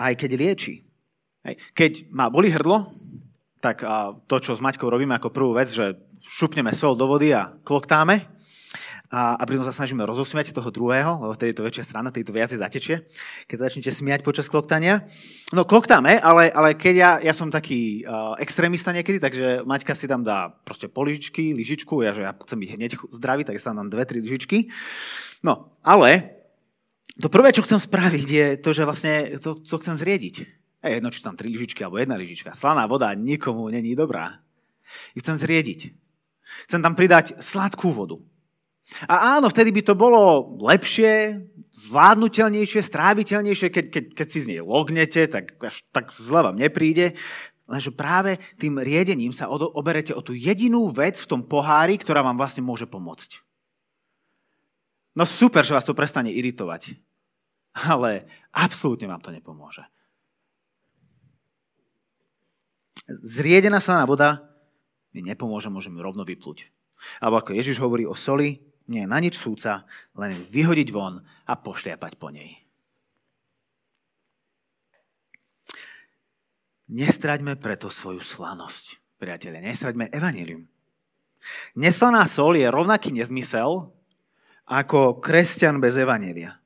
aj 0.01 0.17
keď 0.17 0.31
lieči. 0.41 0.75
Keď 1.77 2.09
ma 2.09 2.33
boli 2.33 2.49
hrdlo, 2.49 2.89
tak 3.61 3.85
to, 4.25 4.37
čo 4.41 4.57
s 4.57 4.65
Maťkou 4.65 4.89
robíme 4.89 5.13
ako 5.21 5.29
prvú 5.29 5.53
vec, 5.53 5.69
že 5.69 6.01
šupneme 6.25 6.73
sol 6.73 6.97
do 6.97 7.05
vody 7.05 7.37
a 7.37 7.53
kloktáme 7.65 8.25
a, 9.11 9.35
a 9.35 9.43
pritom 9.43 9.67
sa 9.67 9.75
snažíme 9.75 10.07
rozosmiať 10.07 10.55
toho 10.55 10.71
druhého, 10.71 11.19
lebo 11.19 11.35
vtedy 11.35 11.51
je 11.51 11.59
to 11.59 11.67
väčšia 11.67 11.85
strana, 11.85 12.15
vtedy 12.15 12.31
to 12.31 12.39
viacej 12.39 12.63
zatečie, 12.63 12.97
keď 13.51 13.57
začnete 13.67 13.91
smiať 13.91 14.23
počas 14.23 14.47
kloktania. 14.47 15.03
No 15.51 15.67
kloktáme, 15.67 16.23
ale, 16.23 16.47
ale 16.55 16.79
keď 16.79 16.95
ja, 16.95 17.11
ja 17.19 17.35
som 17.35 17.51
taký 17.51 18.07
uh, 18.07 18.39
extrémista 18.39 18.95
niekedy, 18.95 19.19
takže 19.19 19.67
Maťka 19.67 19.99
si 19.99 20.07
tam 20.07 20.23
dá 20.23 20.55
proste 20.63 20.87
poližičky, 20.87 21.51
lyžičku, 21.59 22.07
ja 22.07 22.15
že 22.15 22.23
ja 22.23 22.33
chcem 22.39 22.63
byť 22.63 22.71
hneď 22.71 22.91
zdravý, 23.11 23.43
tak 23.43 23.59
sa 23.59 23.75
tam 23.75 23.83
dám 23.83 23.99
dve, 23.99 24.07
tri 24.07 24.23
lyžičky. 24.23 24.71
No, 25.43 25.75
ale 25.83 26.39
to 27.19 27.27
prvé, 27.27 27.51
čo 27.51 27.67
chcem 27.67 27.83
spraviť, 27.83 28.29
je 28.31 28.47
to, 28.63 28.71
že 28.71 28.87
vlastne 28.87 29.43
to, 29.43 29.59
to 29.59 29.75
chcem 29.83 29.99
zriediť. 29.99 30.47
A 30.87 30.95
jedno, 30.95 31.11
či 31.11 31.21
tam 31.21 31.35
tri 31.35 31.51
lyžičky 31.51 31.83
alebo 31.83 31.99
jedna 31.99 32.15
lyžička. 32.15 32.55
Slaná 32.55 32.87
voda 32.87 33.11
nikomu 33.13 33.69
není 33.69 33.99
dobrá. 33.99 34.39
Ich 35.19 35.27
chcem 35.27 35.37
zriediť. 35.37 35.93
Chcem 36.71 36.81
tam 36.81 36.95
pridať 36.95 37.37
sladkú 37.43 37.91
vodu. 37.91 38.17
A 39.07 39.39
áno, 39.39 39.47
vtedy 39.47 39.71
by 39.71 39.83
to 39.87 39.95
bolo 39.95 40.55
lepšie, 40.61 41.47
zvládnutelnejšie, 41.71 42.83
stráviteľnejšie, 42.83 43.69
keď, 43.71 43.85
keď, 43.89 44.05
keď 44.19 44.27
si 44.27 44.39
z 44.43 44.49
nej 44.57 44.61
lognete, 44.63 45.31
tak 45.31 45.55
až 45.63 45.87
tak 45.95 46.11
zle 46.11 46.43
vám 46.43 46.59
nepríde. 46.59 47.15
Lenže 47.71 47.95
práve 47.95 48.43
tým 48.59 48.83
riedením 48.83 49.31
sa 49.31 49.47
oberete 49.53 50.11
o 50.11 50.21
tú 50.27 50.35
jedinú 50.35 50.91
vec 50.91 51.15
v 51.23 51.31
tom 51.31 51.47
pohári, 51.47 51.95
ktorá 51.95 52.27
vám 52.27 52.35
vlastne 52.35 52.67
môže 52.67 52.91
pomôcť. 52.91 53.39
No 55.15 55.23
super, 55.23 55.63
že 55.63 55.75
vás 55.79 55.87
to 55.87 55.95
prestane 55.95 56.35
iritovať 56.35 56.99
ale 57.75 58.27
absolútne 58.51 59.07
vám 59.07 59.23
to 59.23 59.31
nepomôže. 59.31 59.83
Zriedená 63.11 63.83
slaná 63.83 64.07
voda 64.07 64.47
mi 65.11 65.27
nepomôže, 65.27 65.71
môžem 65.71 65.95
ju 65.99 66.03
rovno 66.03 66.23
vypluť. 66.23 66.71
Alebo 67.19 67.43
ako 67.43 67.57
Ježiš 67.59 67.83
hovorí 67.83 68.07
o 68.07 68.15
soli, 68.15 68.63
nie 68.91 69.07
na 69.07 69.23
nič 69.23 69.39
súca, 69.39 69.87
len 70.19 70.35
vyhodiť 70.51 70.89
von 70.91 71.23
a 71.47 71.53
pošliapať 71.55 72.19
po 72.19 72.35
nej. 72.35 72.59
Nestraďme 76.91 77.55
preto 77.55 77.87
svoju 77.87 78.19
slanosť, 78.19 78.99
priatelia. 79.23 79.63
Nestraďme 79.63 80.11
evanilium. 80.11 80.67
Neslaná 81.79 82.27
sol 82.27 82.59
je 82.59 82.67
rovnaký 82.67 83.15
nezmysel 83.15 83.95
ako 84.67 85.23
kresťan 85.23 85.79
bez 85.79 85.95
evanelia 85.95 86.61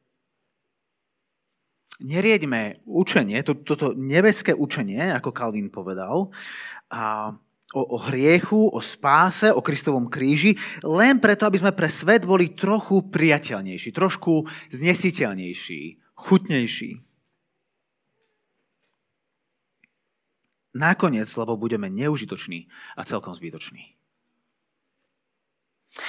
nerieďme 2.02 2.84
učenie, 2.84 3.42
to, 3.46 3.54
toto 3.62 3.94
nebeské 3.94 4.54
učenie, 4.54 5.14
ako 5.14 5.30
Calvin 5.30 5.70
povedal, 5.70 6.34
a 6.90 7.34
o, 7.74 7.82
o 7.82 7.98
hriechu, 7.98 8.70
o 8.70 8.78
spáse, 8.78 9.50
o 9.50 9.58
Kristovom 9.58 10.06
kríži, 10.06 10.54
len 10.86 11.18
preto, 11.18 11.42
aby 11.50 11.58
sme 11.58 11.74
pre 11.74 11.90
svet 11.90 12.22
boli 12.22 12.54
trochu 12.54 13.02
priateľnejší, 13.10 13.90
trošku 13.90 14.46
znesiteľnejší, 14.70 15.82
chutnejší. 16.14 17.02
Nakoniec, 20.74 21.30
lebo 21.34 21.58
budeme 21.58 21.90
neužitoční 21.90 22.66
a 22.98 23.02
celkom 23.02 23.34
zbytoční. 23.34 23.94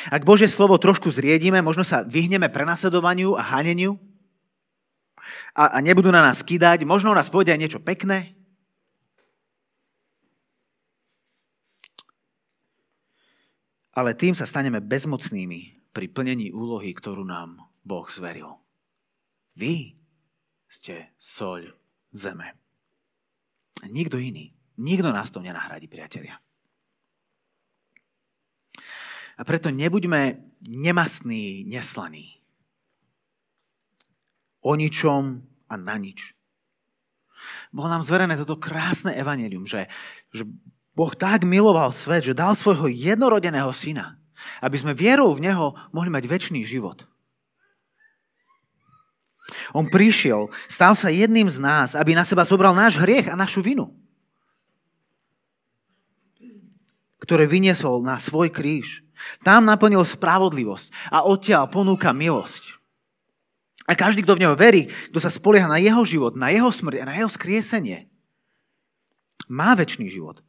Ak 0.10 0.25
Božie 0.25 0.50
slovo 0.50 0.81
trošku 0.81 1.13
zriedíme, 1.13 1.62
možno 1.62 1.86
sa 1.86 2.01
vyhneme 2.01 2.50
prenasledovaniu 2.50 3.38
a 3.38 3.45
haneniu, 3.45 4.01
a, 5.55 5.77
a 5.77 5.77
nebudú 5.81 6.12
na 6.12 6.22
nás 6.22 6.43
kýdať, 6.43 6.86
možno 6.86 7.15
nás 7.15 7.31
povedia 7.31 7.57
niečo 7.57 7.81
pekné. 7.81 8.35
Ale 13.96 14.12
tým 14.12 14.36
sa 14.36 14.44
staneme 14.44 14.84
bezmocnými 14.84 15.92
pri 15.96 16.12
plnení 16.12 16.52
úlohy, 16.52 16.92
ktorú 16.92 17.24
nám 17.24 17.64
Boh 17.88 18.04
zveril. 18.12 18.60
Vy 19.56 19.96
ste 20.68 21.16
soľ 21.16 21.72
zeme. 22.12 22.60
Nikto 23.88 24.20
iný. 24.20 24.52
Nikto 24.75 25.16
nás 25.16 25.32
to 25.32 25.40
nenahradí, 25.40 25.88
priatelia. 25.88 26.36
A 29.36 29.42
preto 29.48 29.72
nebuďme 29.72 30.44
nemastní, 30.68 31.64
neslaní 31.64 32.36
o 34.66 34.75
ničom 34.75 35.44
a 35.72 35.74
na 35.80 35.96
nič. 35.96 36.36
Bolo 37.70 37.92
nám 37.92 38.04
zverené 38.04 38.34
toto 38.40 38.58
krásne 38.58 39.14
evanelium, 39.14 39.68
že, 39.68 39.86
že 40.34 40.48
Boh 40.96 41.12
tak 41.12 41.44
miloval 41.44 41.92
svet, 41.92 42.24
že 42.24 42.38
dal 42.38 42.56
svojho 42.56 42.88
jednorodeného 42.88 43.70
syna, 43.75 44.16
aby 44.64 44.80
sme 44.80 44.96
vierou 44.96 45.36
v 45.36 45.44
Neho 45.52 45.75
mohli 45.92 46.08
mať 46.08 46.24
väčší 46.24 46.64
život. 46.64 47.04
On 49.75 49.86
prišiel, 49.86 50.50
stal 50.72 50.96
sa 50.96 51.12
jedným 51.12 51.52
z 51.52 51.60
nás, 51.60 51.94
aby 51.94 52.16
na 52.16 52.24
seba 52.24 52.48
zobral 52.48 52.72
náš 52.72 52.98
hriech 52.98 53.28
a 53.28 53.36
našu 53.36 53.60
vinu, 53.60 53.92
ktoré 57.20 57.46
vyniesol 57.46 58.02
na 58.02 58.18
svoj 58.18 58.50
kríž. 58.50 59.04
Tam 59.44 59.64
naplnil 59.68 60.04
spravodlivosť 60.04 61.12
a 61.12 61.25
odtiaľ 61.25 61.72
ponúka 61.72 62.12
milosť. 62.12 62.78
A 63.86 63.94
každý, 63.98 64.25
kto 64.25 64.38
v 64.38 64.44
neho 64.46 64.56
verí, 64.58 64.90
kto 65.14 65.22
sa 65.22 65.34
spolieha 65.34 65.70
na 65.70 65.78
jeho 65.78 66.02
život, 66.06 66.34
na 66.34 66.50
jeho 66.50 66.70
smrť 66.74 67.06
a 67.06 67.10
na 67.10 67.16
jeho 67.18 67.30
skriesenie, 67.30 68.10
má 69.46 69.74
väčší 69.78 70.10
život. 70.10 70.45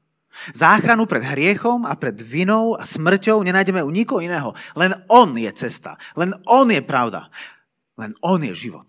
Záchranu 0.54 1.06
pred 1.06 1.24
hriechom 1.24 1.88
a 1.88 1.96
pred 1.98 2.14
vinou 2.20 2.76
a 2.78 2.86
smrťou 2.86 3.42
nenájdeme 3.42 3.82
u 3.82 3.90
nikoho 3.90 4.22
iného. 4.22 4.54
Len 4.78 4.94
On 5.08 5.30
je 5.34 5.50
cesta. 5.52 5.96
Len 6.14 6.34
On 6.46 6.68
je 6.70 6.82
pravda. 6.84 7.28
Len 7.96 8.12
On 8.20 8.38
je 8.38 8.52
život. 8.54 8.86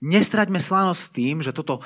Nestraťme 0.00 0.56
slanosť 0.56 1.04
tým, 1.12 1.36
že 1.44 1.52
toto 1.52 1.84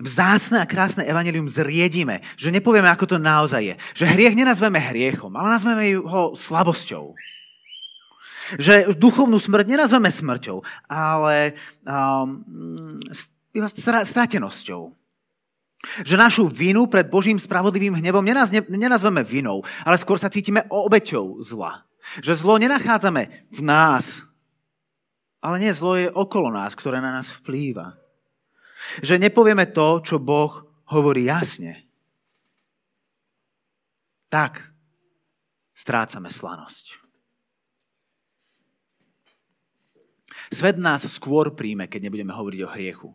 vzácne 0.00 0.64
a 0.64 0.68
krásne 0.68 1.04
evanelium 1.04 1.44
zriedíme. 1.44 2.24
Že 2.40 2.56
nepovieme, 2.56 2.88
ako 2.88 3.04
to 3.04 3.16
naozaj 3.20 3.60
je. 3.60 3.74
Že 3.92 4.12
hriech 4.16 4.36
nenazveme 4.36 4.80
hriechom, 4.80 5.32
ale 5.36 5.60
nazveme 5.60 6.00
ho 6.00 6.32
slabosťou. 6.32 7.12
Že 8.56 8.96
duchovnú 8.96 9.36
smrť 9.36 9.66
nenazveme 9.76 10.08
smrťou, 10.08 10.64
ale 10.88 11.56
um, 11.84 12.44
stratenosťou. 13.52 14.82
Že 16.06 16.14
našu 16.14 16.46
vinu 16.46 16.86
pred 16.86 17.10
Božím 17.10 17.42
spravodlivým 17.42 17.98
hnevom 17.98 18.22
nenazveme 18.70 19.26
vinou, 19.26 19.66
ale 19.82 19.98
skôr 19.98 20.14
sa 20.14 20.30
cítime 20.30 20.62
obeťou 20.70 21.42
zla. 21.42 21.82
Že 22.22 22.38
zlo 22.38 22.54
nenachádzame 22.62 23.50
v 23.50 23.60
nás, 23.66 24.22
Ale 25.42 25.58
nie 25.58 25.74
zlo 25.74 25.98
je 25.98 26.06
okolo 26.06 26.54
nás, 26.54 26.78
ktoré 26.78 27.02
na 27.02 27.10
nás 27.10 27.26
vplýva. 27.42 27.98
Že 29.02 29.18
nepovieme 29.26 29.66
to, 29.74 29.98
čo 29.98 30.22
Boh 30.22 30.62
hovorí 30.86 31.26
jasne. 31.26 31.82
Tak 34.30 34.62
strácame 35.74 36.30
slanosť. 36.30 37.02
Svet 40.54 40.78
nás 40.78 41.02
skôr 41.10 41.50
príjme, 41.58 41.90
keď 41.90 42.06
nebudeme 42.06 42.30
hovoriť 42.30 42.60
o 42.62 42.72
hriechu. 42.72 43.10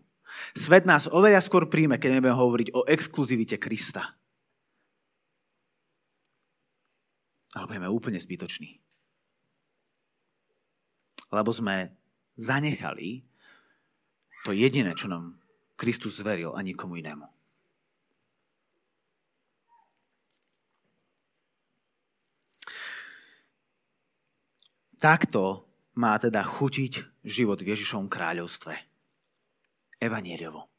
Svet 0.58 0.86
nás 0.86 1.06
oveľa 1.10 1.42
skôr 1.44 1.70
príjme, 1.70 2.02
keď 2.02 2.18
nebudeme 2.18 2.36
hovoriť 2.36 2.68
o 2.74 2.86
exkluzivite 2.90 3.58
Krista. 3.62 4.18
Ale 7.56 7.66
budeme 7.66 7.90
úplne 7.90 8.20
zbytoční. 8.22 8.78
Lebo 11.34 11.50
sme 11.52 11.92
zanechali 12.38 13.26
to 14.46 14.54
jediné, 14.54 14.94
čo 14.94 15.10
nám 15.10 15.36
Kristus 15.76 16.22
zveril 16.22 16.54
a 16.54 16.62
nikomu 16.62 16.98
inému. 16.98 17.28
Takto 24.98 25.62
má 25.94 26.18
teda 26.18 26.42
chutiť 26.42 27.22
život 27.22 27.62
v 27.62 27.70
Ježišovom 27.78 28.10
kráľovstve. 28.10 28.97
Evanieľovo. 29.98 30.70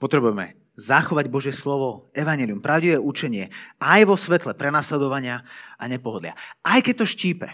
Potrebujeme 0.00 0.56
zachovať 0.76 1.32
Božie 1.32 1.54
slovo, 1.56 2.12
evanelium, 2.12 2.60
pravdivé 2.60 3.00
učenie, 3.00 3.48
aj 3.80 4.00
vo 4.04 4.16
svetle 4.16 4.52
prenasledovania 4.52 5.40
a 5.80 5.84
nepohodlia. 5.88 6.36
Aj 6.60 6.80
keď 6.84 7.04
to 7.04 7.06
štípe. 7.08 7.48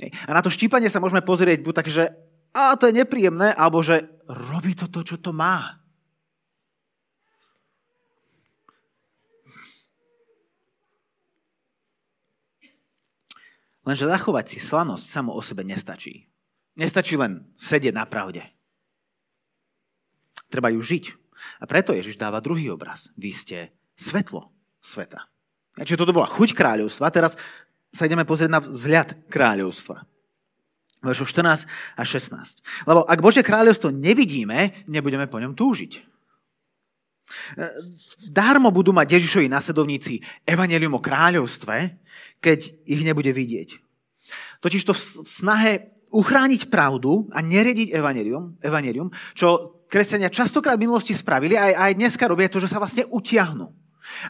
A 0.00 0.30
na 0.32 0.40
to 0.40 0.52
štípanie 0.52 0.88
sa 0.88 1.00
môžeme 1.00 1.24
pozrieť 1.24 1.60
buď 1.64 1.74
tak, 1.76 1.88
že 1.88 2.12
a 2.50 2.74
to 2.74 2.90
je 2.90 2.98
nepríjemné, 2.98 3.54
alebo 3.54 3.78
že 3.84 4.10
robí 4.26 4.74
to 4.74 4.90
to, 4.90 5.06
čo 5.06 5.16
to 5.22 5.30
má. 5.30 5.78
Lenže 13.86 14.10
zachovať 14.10 14.44
si 14.50 14.58
slanosť 14.60 15.04
samo 15.08 15.32
o 15.32 15.40
sebe 15.40 15.64
nestačí. 15.64 16.28
Nestačí 16.76 17.16
len 17.16 17.48
sedieť 17.56 17.96
na 17.96 18.04
pravde. 18.04 18.44
Treba 20.50 20.68
ju 20.74 20.82
žiť. 20.82 21.04
A 21.62 21.64
preto 21.64 21.96
Ježiš 21.96 22.20
dáva 22.20 22.44
druhý 22.44 22.68
obraz. 22.68 23.08
Vy 23.16 23.30
ste 23.32 23.58
svetlo 23.96 24.52
sveta. 24.82 25.24
Čiže 25.78 26.04
toto 26.04 26.12
bola 26.12 26.28
chuť 26.28 26.52
kráľovstva. 26.52 27.14
Teraz 27.14 27.38
sa 27.94 28.04
ideme 28.04 28.28
pozrieť 28.28 28.50
na 28.52 28.60
vzhľad 28.60 29.30
kráľovstva 29.32 30.04
veršo 31.00 31.24
14 31.24 31.64
a 31.96 32.02
16. 32.04 32.60
Lebo 32.84 33.08
ak 33.08 33.24
Božie 33.24 33.40
kráľovstvo 33.40 33.88
nevidíme, 33.88 34.84
nebudeme 34.84 35.24
po 35.32 35.40
ňom 35.40 35.56
túžiť. 35.56 35.92
E, 35.96 36.02
Dármo 38.28 38.68
budú 38.68 38.92
mať 38.92 39.16
Ježišovi 39.16 39.48
nasledovníci 39.48 40.20
evanelium 40.44 41.00
o 41.00 41.00
kráľovstve, 41.00 41.76
keď 42.44 42.58
ich 42.84 43.00
nebude 43.00 43.32
vidieť. 43.32 43.80
Totiž 44.60 44.82
to 44.84 44.92
v 44.92 45.00
snahe 45.24 45.72
uchrániť 46.12 46.68
pravdu 46.68 47.32
a 47.32 47.40
nerediť 47.40 47.96
evanelium, 47.96 48.60
evanelium 48.60 49.08
čo 49.32 49.79
kresťania 49.90 50.30
častokrát 50.30 50.78
v 50.78 50.86
minulosti 50.86 51.12
spravili, 51.12 51.58
aj, 51.58 51.74
aj 51.74 51.92
dneska 51.98 52.24
robia 52.30 52.46
to, 52.46 52.62
že 52.62 52.70
sa 52.70 52.78
vlastne 52.78 53.04
utiahnu. 53.10 53.66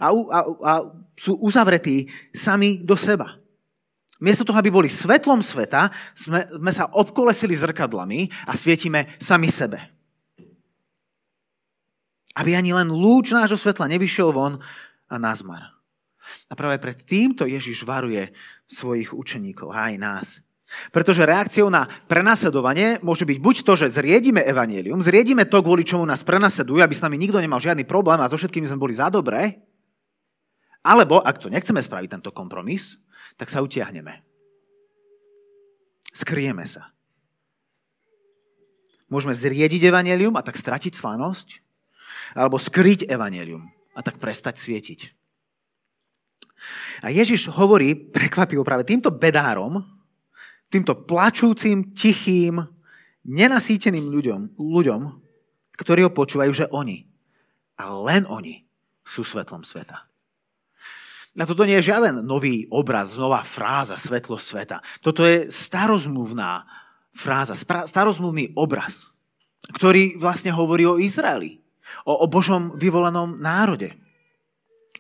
A, 0.00 0.08
a, 0.08 0.38
a 0.64 0.72
sú 1.14 1.36
uzavretí 1.36 2.08
sami 2.32 2.80
do 2.80 2.96
seba. 2.96 3.36
Miesto 4.20 4.44
toho, 4.44 4.60
aby 4.60 4.68
boli 4.68 4.92
svetlom 4.92 5.40
sveta, 5.40 5.88
sme, 6.12 6.44
sme 6.52 6.72
sa 6.72 6.92
obkolesili 6.92 7.56
zrkadlami 7.56 8.28
a 8.48 8.52
svietime 8.56 9.16
sami 9.16 9.48
sebe. 9.48 9.80
Aby 12.36 12.56
ani 12.56 12.72
len 12.76 12.92
lúč 12.92 13.32
nášho 13.32 13.56
svetla 13.56 13.88
nevyšiel 13.88 14.32
von 14.32 14.60
a 15.08 15.16
nazmar. 15.16 15.73
A 16.49 16.52
práve 16.52 16.76
pred 16.76 17.00
týmto 17.00 17.49
Ježiš 17.49 17.82
varuje 17.82 18.28
svojich 18.68 19.16
učeníkov, 19.16 19.73
aj 19.73 19.94
nás. 19.96 20.28
Pretože 20.95 21.26
reakciou 21.26 21.67
na 21.67 21.91
prenasledovanie 22.06 23.02
môže 23.02 23.26
byť 23.26 23.39
buď 23.43 23.56
to, 23.67 23.73
že 23.75 23.99
zriedime 23.99 24.39
evanielium, 24.47 25.02
zriedime 25.02 25.43
to, 25.50 25.59
kvôli 25.59 25.83
čomu 25.83 26.06
nás 26.06 26.23
prenasledujú, 26.23 26.78
aby 26.78 26.95
s 26.95 27.02
nami 27.02 27.19
nikto 27.19 27.43
nemal 27.43 27.59
žiadny 27.59 27.83
problém 27.83 28.23
a 28.23 28.30
so 28.30 28.39
všetkými 28.39 28.71
sme 28.71 28.78
boli 28.78 28.95
za 28.95 29.11
dobré, 29.11 29.59
alebo, 30.80 31.21
ak 31.21 31.43
to 31.43 31.52
nechceme 31.52 31.83
spraviť, 31.83 32.09
tento 32.09 32.30
kompromis, 32.33 32.97
tak 33.37 33.52
sa 33.52 33.61
utiahneme. 33.61 34.25
Skryjeme 36.17 36.65
sa. 36.65 36.89
Môžeme 39.13 39.37
zriediť 39.37 39.91
evanelium 39.91 40.39
a 40.39 40.47
tak 40.47 40.56
stratiť 40.56 40.97
slanosť, 40.97 41.61
alebo 42.33 42.56
skryť 42.56 43.11
evanelium 43.11 43.67
a 43.93 44.00
tak 44.00 44.17
prestať 44.23 44.56
svietiť. 44.56 45.00
A 47.04 47.13
Ježiš 47.13 47.49
hovorí 47.52 47.97
prekvapivo 47.97 48.65
práve 48.65 48.85
týmto 48.89 49.13
bedárom, 49.13 49.85
týmto 50.71 50.95
plačúcim, 50.95 51.93
tichým, 51.93 52.63
nenasýteným 53.26 54.06
ľuďom, 54.09 54.41
ľuďom, 54.56 55.00
ktorí 55.76 56.06
ho 56.06 56.15
počúvajú, 56.15 56.52
že 56.54 56.71
oni, 56.71 57.04
a 57.76 57.91
len 58.06 58.25
oni, 58.25 58.65
sú 59.04 59.26
svetlom 59.26 59.67
sveta. 59.67 60.06
A 61.39 61.47
toto 61.47 61.63
nie 61.67 61.78
je 61.78 61.91
žiaden 61.95 62.23
nový 62.26 62.67
obraz, 62.71 63.15
nová 63.15 63.43
fráza 63.47 63.95
svetlo 63.95 64.39
sveta. 64.39 64.83
Toto 64.99 65.23
je 65.23 65.47
starozmluvná 65.50 66.67
fráza, 67.15 67.54
starozmluvný 67.87 68.54
obraz, 68.59 69.11
ktorý 69.71 70.19
vlastne 70.19 70.50
hovorí 70.50 70.87
o 70.87 70.99
Izraeli, 70.99 71.63
o, 72.02 72.13
o 72.23 72.26
Božom 72.26 72.75
vyvolenom 72.75 73.39
národe. 73.39 73.95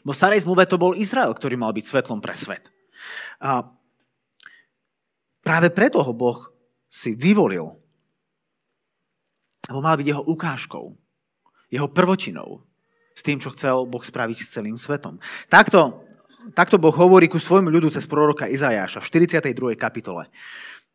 Bo 0.06 0.14
v 0.14 0.20
starej 0.22 0.46
zmluve 0.46 0.64
to 0.70 0.80
bol 0.80 0.96
Izrael, 0.96 1.34
ktorý 1.34 1.58
mal 1.58 1.74
byť 1.74 1.84
svetlom 1.84 2.22
pre 2.22 2.38
svet. 2.38 2.70
A 3.42 3.66
práve 5.50 5.74
preto 5.74 5.98
ho 5.98 6.14
Boh 6.14 6.46
si 6.86 7.10
vyvolil. 7.18 7.74
Lebo 9.66 9.82
mal 9.82 9.98
byť 9.98 10.06
jeho 10.06 10.22
ukážkou, 10.22 10.94
jeho 11.74 11.88
prvočinou 11.90 12.62
s 13.18 13.26
tým, 13.26 13.42
čo 13.42 13.50
chcel 13.58 13.82
Boh 13.90 14.02
spraviť 14.02 14.38
s 14.38 14.54
celým 14.54 14.78
svetom. 14.78 15.18
Takto 15.50 16.06
takto 16.54 16.78
Boh 16.78 16.94
hovorí 16.94 17.26
ku 17.26 17.42
svojmu 17.42 17.68
ľudu 17.68 17.90
cez 17.90 18.06
proroka 18.06 18.46
Izajáša 18.46 19.02
v 19.02 19.28
42. 19.28 19.74
kapitole, 19.74 20.30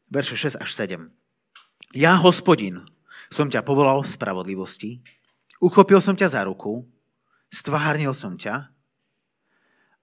verše 0.07 0.39
6 0.39 0.63
až 0.63 0.69
7. 0.71 1.11
Ja, 1.93 2.15
hospodin, 2.17 2.87
som 3.29 3.51
ťa 3.51 3.61
povolal 3.61 4.01
v 4.03 4.09
spravodlivosti, 4.09 5.03
uchopil 5.59 5.99
som 5.99 6.15
ťa 6.15 6.31
za 6.31 6.41
ruku, 6.47 6.87
stvárnil 7.51 8.15
som 8.15 8.39
ťa 8.39 8.71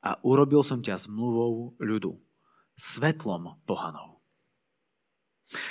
a 0.03 0.11
urobil 0.23 0.63
som 0.63 0.79
ťa 0.79 1.09
zmluvou 1.09 1.75
ľudu, 1.81 2.17
svetlom 2.79 3.59
pohanov. 3.67 4.12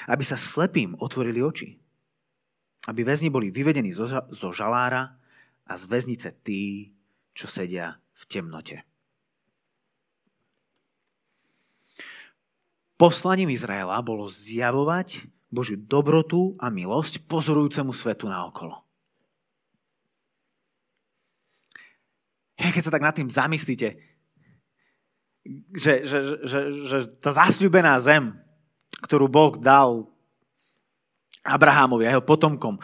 Aby 0.06 0.24
sa 0.26 0.38
slepým 0.38 0.98
otvorili 1.02 1.42
oči, 1.42 1.78
aby 2.90 3.02
väzni 3.06 3.30
boli 3.30 3.54
vyvedení 3.54 3.94
zo, 3.94 4.10
zo 4.10 4.50
žalára 4.50 5.14
a 5.70 5.74
z 5.78 5.84
väznice 5.86 6.30
tí, 6.42 6.94
čo 7.34 7.46
sedia 7.46 7.98
v 8.18 8.24
temnote. 8.30 8.82
Poslaním 12.98 13.50
Izraela 13.50 13.98
bolo 14.06 14.30
zjavovať 14.30 15.26
Božiu 15.50 15.78
dobrotu 15.82 16.54
a 16.62 16.70
milosť 16.70 17.26
pozorujúcemu 17.26 17.90
svetu 17.98 18.30
naokolo. 18.30 18.78
Keď 22.62 22.84
sa 22.86 22.94
tak 22.94 23.02
nad 23.02 23.18
tým 23.18 23.26
zamyslíte, 23.26 23.98
že, 25.74 25.94
že, 26.06 26.18
že, 26.46 26.60
že 26.86 26.98
tá 27.18 27.34
zasľubená 27.34 27.98
zem, 27.98 28.38
ktorú 29.02 29.26
Boh 29.28 29.58
dal 29.58 30.06
Abrahámovi 31.42 32.06
a 32.06 32.14
jeho 32.18 32.24
potomkom, 32.24 32.78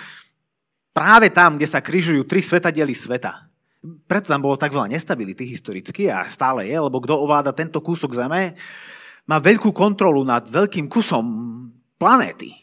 práve 0.91 1.29
tam, 1.29 1.61
kde 1.61 1.69
sa 1.69 1.81
križujú 1.81 2.25
tri 2.25 2.41
svetadiely 2.41 2.97
sveta, 2.97 3.47
preto 4.09 4.33
tam 4.33 4.41
bolo 4.41 4.57
tak 4.57 4.73
veľa 4.73 4.89
nestability 4.89 5.45
historicky 5.45 6.09
a 6.09 6.25
stále 6.27 6.65
je, 6.65 6.75
lebo 6.75 6.97
kto 6.99 7.13
ovláda 7.13 7.53
tento 7.53 7.77
kúsok 7.79 8.17
zeme, 8.17 8.57
má 9.27 9.37
veľkú 9.37 9.69
kontrolu 9.75 10.25
nad 10.25 10.47
veľkým 10.47 10.89
kusom 10.89 11.25
planéty. 11.99 12.55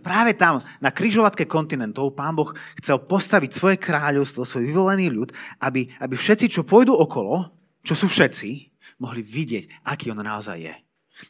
Práve 0.00 0.32
tam, 0.36 0.60
na 0.80 0.88
kryžovatke 0.88 1.44
kontinentov, 1.44 2.16
pán 2.16 2.32
Boh 2.32 2.52
chcel 2.80 3.00
postaviť 3.00 3.50
svoje 3.52 3.76
kráľovstvo, 3.76 4.44
svoj 4.44 4.72
vyvolený 4.72 5.12
ľud, 5.12 5.32
aby, 5.60 5.88
aby 6.00 6.14
všetci, 6.16 6.48
čo 6.48 6.64
pôjdu 6.64 6.96
okolo, 6.96 7.52
čo 7.84 7.92
sú 7.92 8.08
všetci, 8.08 8.72
mohli 9.00 9.20
vidieť, 9.20 9.84
aký 9.84 10.12
on 10.12 10.24
naozaj 10.24 10.58
je. 10.60 10.74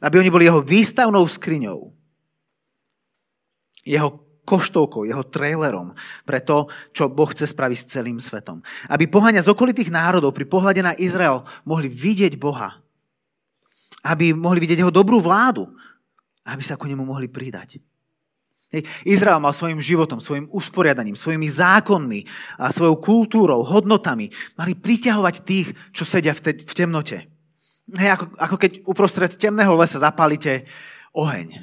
Aby 0.00 0.22
oni 0.22 0.30
boli 0.32 0.48
jeho 0.48 0.64
výstavnou 0.64 1.26
skriňou. 1.26 1.92
Jeho 3.82 4.08
koštovkou, 4.42 5.06
jeho 5.06 5.22
trailerom 5.26 5.94
pre 6.26 6.42
to, 6.42 6.66
čo 6.94 7.10
Boh 7.10 7.30
chce 7.30 7.50
spraviť 7.50 7.78
s 7.78 7.90
celým 7.92 8.18
svetom. 8.18 8.62
Aby 8.90 9.10
pohania 9.10 9.42
z 9.42 9.50
okolitých 9.50 9.90
národov 9.90 10.34
pri 10.34 10.46
pohľade 10.46 10.82
na 10.82 10.94
Izrael 10.94 11.46
mohli 11.66 11.86
vidieť 11.90 12.38
Boha 12.38 12.82
aby 14.02 14.34
mohli 14.34 14.58
vidieť 14.58 14.82
jeho 14.82 14.94
dobrú 14.94 15.22
vládu, 15.22 15.70
aby 16.42 16.62
sa 16.62 16.74
ku 16.74 16.90
nemu 16.90 17.06
mohli 17.06 17.30
pridať. 17.30 17.78
Izrael 19.04 19.36
mal 19.36 19.52
svojim 19.52 19.84
životom, 19.84 20.16
svojim 20.16 20.48
usporiadaním, 20.48 21.12
svojimi 21.12 21.44
zákonmi 21.44 22.20
a 22.56 22.72
svojou 22.72 22.96
kultúrou, 22.98 23.60
hodnotami 23.60 24.32
mali 24.56 24.72
priťahovať 24.72 25.34
tých, 25.44 25.76
čo 25.92 26.08
sedia 26.08 26.32
v, 26.32 26.40
te, 26.40 26.52
v 26.64 26.72
temnote. 26.72 27.28
Hej, 27.92 28.16
ako, 28.16 28.24
ako 28.40 28.56
keď 28.56 28.72
uprostred 28.88 29.32
temného 29.36 29.76
lesa 29.76 30.00
zapálite 30.00 30.64
oheň 31.12 31.60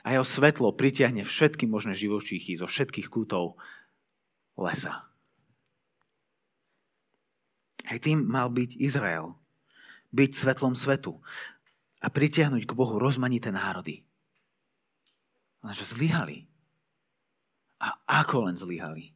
a 0.00 0.16
jeho 0.16 0.24
svetlo 0.24 0.72
pritiahne 0.72 1.20
všetky 1.20 1.68
možné 1.68 1.92
živočíchy 1.92 2.56
zo 2.56 2.64
všetkých 2.64 3.12
kútov 3.12 3.60
lesa. 4.56 5.04
Hej, 7.84 8.00
tým 8.00 8.24
mal 8.24 8.48
byť 8.48 8.80
Izrael. 8.80 9.36
Byť 10.10 10.30
svetlom 10.34 10.74
svetu 10.74 11.20
a 12.00 12.08
pritiahnuť 12.08 12.64
k 12.66 12.72
Bohu 12.74 12.96
rozmanité 12.98 13.52
národy. 13.52 14.02
Lenže 15.60 15.86
zlyhali. 15.92 16.48
A 17.84 17.94
ako 18.24 18.48
len 18.48 18.56
zlyhali. 18.56 19.12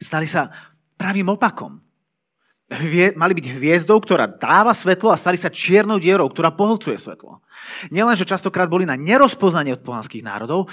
Stali 0.00 0.26
sa 0.26 0.50
pravým 0.98 1.30
opakom. 1.30 1.78
Hvie, 2.70 3.18
mali 3.18 3.34
byť 3.34 3.46
hviezdou, 3.58 3.98
ktorá 3.98 4.30
dáva 4.30 4.70
svetlo 4.70 5.10
a 5.10 5.18
stali 5.18 5.34
sa 5.34 5.50
čiernou 5.50 5.98
dierou, 5.98 6.30
ktorá 6.30 6.54
pohlcuje 6.54 6.94
svetlo. 6.94 7.42
Nielen, 7.90 8.14
že 8.14 8.22
častokrát 8.22 8.70
boli 8.70 8.86
na 8.86 8.94
nerozpoznanie 8.94 9.74
od 9.74 9.82
pohanských 9.82 10.22
národov, 10.22 10.70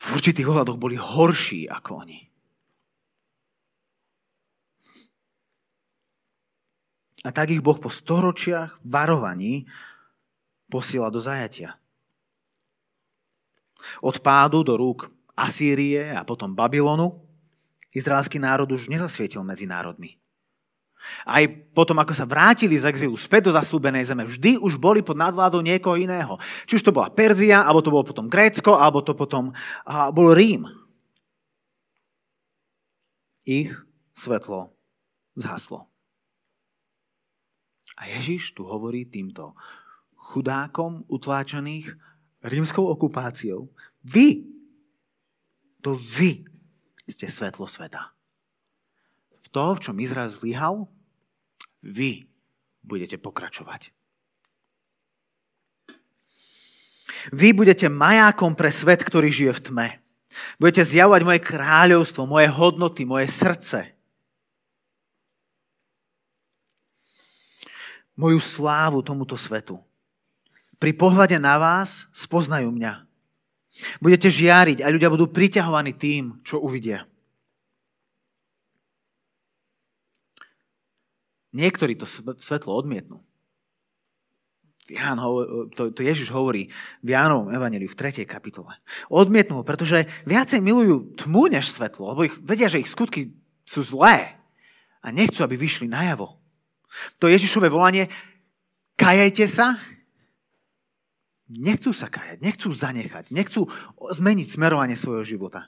v 0.00 0.06
určitých 0.16 0.48
ohľadoch 0.48 0.80
boli 0.80 0.96
horší 0.96 1.68
ako 1.68 2.00
oni. 2.00 2.20
A 7.24 7.34
tak 7.34 7.52
ich 7.52 7.60
Boh 7.60 7.76
po 7.76 7.92
storočiach 7.92 8.80
varovaní 8.80 9.68
posiela 10.72 11.12
do 11.12 11.20
zajatia. 11.20 11.76
Od 14.00 14.16
pádu 14.24 14.64
do 14.64 14.80
rúk 14.80 15.12
Asýrie 15.36 16.08
a 16.16 16.24
potom 16.24 16.56
Babylonu 16.56 17.20
izraelský 17.92 18.40
národ 18.40 18.72
už 18.72 18.88
nezasvietil 18.88 19.44
medzi 19.44 19.68
národmi. 19.68 20.16
Aj 21.22 21.46
potom, 21.70 21.94
ako 22.02 22.12
sa 22.16 22.26
vrátili 22.26 22.74
z 22.74 22.88
exilu 22.90 23.14
späť 23.14 23.50
do 23.50 23.52
zaslúbenej 23.54 24.08
zeme, 24.08 24.26
vždy 24.26 24.58
už 24.58 24.80
boli 24.80 25.04
pod 25.06 25.14
nadvládou 25.14 25.62
niekoho 25.62 25.94
iného. 25.94 26.40
Či 26.66 26.82
už 26.82 26.84
to 26.86 26.94
bola 26.94 27.12
Perzia, 27.12 27.62
alebo 27.62 27.84
to 27.84 27.94
bolo 27.94 28.04
potom 28.06 28.26
Grécko, 28.26 28.74
alebo 28.74 29.04
to 29.04 29.14
potom 29.14 29.54
a, 29.86 30.10
bol 30.10 30.34
Rím. 30.34 30.66
Ich 33.46 33.70
svetlo 34.16 34.74
zhaslo. 35.38 35.86
A 37.96 38.10
Ježiš 38.10 38.52
tu 38.52 38.66
hovorí 38.66 39.06
týmto 39.06 39.54
chudákom 40.34 41.06
utláčaných 41.06 41.94
rímskou 42.42 42.82
okupáciou. 42.82 43.70
Vy, 44.02 44.42
to 45.80 45.94
vy 45.94 46.42
ste 47.06 47.30
svetlo 47.30 47.70
sveta. 47.70 48.15
V 49.56 49.64
to, 49.64 49.72
v 49.72 49.84
čom 49.88 49.96
Izrael 50.04 50.28
zlyhal, 50.28 50.84
vy 51.80 52.28
budete 52.84 53.16
pokračovať. 53.16 53.88
Vy 57.32 57.56
budete 57.56 57.88
majákom 57.88 58.52
pre 58.52 58.68
svet, 58.68 59.00
ktorý 59.00 59.32
žije 59.32 59.56
v 59.56 59.64
tme. 59.64 59.88
Budete 60.60 60.84
zjavovať 60.84 61.22
moje 61.24 61.40
kráľovstvo, 61.40 62.28
moje 62.28 62.52
hodnoty, 62.52 63.08
moje 63.08 63.32
srdce. 63.32 63.96
Moju 68.12 68.36
slávu 68.44 69.00
tomuto 69.00 69.40
svetu. 69.40 69.80
Pri 70.76 70.92
pohľade 70.92 71.40
na 71.40 71.56
vás 71.56 72.04
spoznajú 72.12 72.68
mňa. 72.68 73.08
Budete 74.04 74.28
žiariť 74.28 74.84
a 74.84 74.92
ľudia 74.92 75.08
budú 75.08 75.32
priťahovaní 75.32 75.96
tým, 75.96 76.44
čo 76.44 76.60
uvidia. 76.60 77.08
Niektorí 81.56 81.96
to 81.96 82.04
svetlo 82.36 82.76
odmietnú. 82.76 83.24
Ján, 84.86 85.18
to, 85.74 85.90
to 85.90 86.00
Ježiš 86.04 86.30
hovorí 86.30 86.70
v 87.02 87.08
Jánovom 87.10 87.50
evaneliu 87.50 87.90
v 87.90 87.98
3. 87.98 88.22
kapitole. 88.22 88.70
Odmietnú 89.10 89.58
ho, 89.58 89.64
pretože 89.66 90.06
viacej 90.28 90.62
milujú 90.62 91.18
tmu 91.18 91.50
než 91.50 91.74
svetlo, 91.74 92.14
lebo 92.14 92.30
ich, 92.30 92.36
vedia, 92.38 92.70
že 92.70 92.78
ich 92.78 92.92
skutky 92.92 93.34
sú 93.66 93.82
zlé 93.82 94.38
a 95.02 95.10
nechcú, 95.10 95.42
aby 95.42 95.58
vyšli 95.58 95.90
najavo. 95.90 96.38
To 97.18 97.26
Ježišové 97.26 97.66
volanie, 97.66 98.06
kajajte 98.94 99.46
sa, 99.50 99.74
nechcú 101.50 101.90
sa 101.90 102.06
kajať, 102.06 102.38
nechcú 102.38 102.70
zanechať, 102.70 103.34
nechcú 103.34 103.66
zmeniť 103.98 104.46
smerovanie 104.54 104.94
svojho 104.94 105.26
života. 105.26 105.66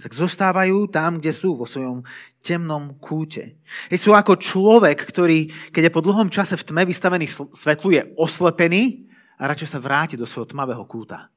Tak 0.00 0.16
zostávajú 0.16 0.88
tam, 0.88 1.20
kde 1.20 1.28
sú, 1.28 1.52
vo 1.52 1.68
svojom 1.68 2.00
temnom 2.40 2.96
kúte. 2.96 3.60
Je 3.92 4.00
sú 4.00 4.16
ako 4.16 4.40
človek, 4.40 4.96
ktorý, 4.96 5.52
keď 5.68 5.92
je 5.92 5.92
po 5.92 6.00
dlhom 6.00 6.32
čase 6.32 6.56
v 6.56 6.64
tme 6.64 6.88
vystavený 6.88 7.28
svetlu, 7.52 7.92
je 7.92 8.02
oslepený 8.16 9.04
a 9.36 9.44
radšej 9.44 9.76
sa 9.76 9.78
vráti 9.78 10.16
do 10.16 10.24
svojho 10.24 10.48
tmavého 10.48 10.80
kúta. 10.88 11.28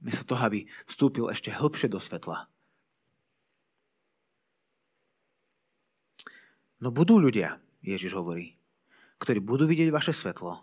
Miesto 0.00 0.24
toho, 0.24 0.40
aby 0.40 0.64
vstúpil 0.88 1.28
ešte 1.28 1.52
hlbšie 1.52 1.92
do 1.92 2.00
svetla. 2.00 2.48
No 6.80 6.88
budú 6.88 7.20
ľudia, 7.20 7.60
Ježiš 7.84 8.16
hovorí, 8.16 8.56
ktorí 9.20 9.44
budú 9.44 9.68
vidieť 9.68 9.92
vaše 9.92 10.16
svetlo 10.16 10.56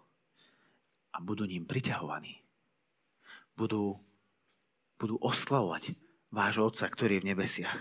a 1.13 1.17
budú 1.21 1.45
ním 1.45 1.69
priťahovaní. 1.69 2.41
Budú, 3.53 3.97
budú 4.97 5.21
oslavovať 5.21 5.97
vášho 6.31 6.67
Otca, 6.67 6.87
ktorý 6.87 7.19
je 7.19 7.23
v 7.23 7.29
nebesiach. 7.35 7.79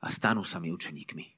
A 0.00 0.06
stanú 0.08 0.42
sa 0.42 0.58
mi 0.58 0.72
učeníkmi. 0.72 1.36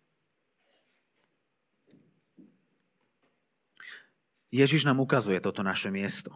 Ježiš 4.48 4.88
nám 4.88 5.02
ukazuje 5.04 5.36
toto 5.44 5.60
naše 5.60 5.92
miesto. 5.92 6.32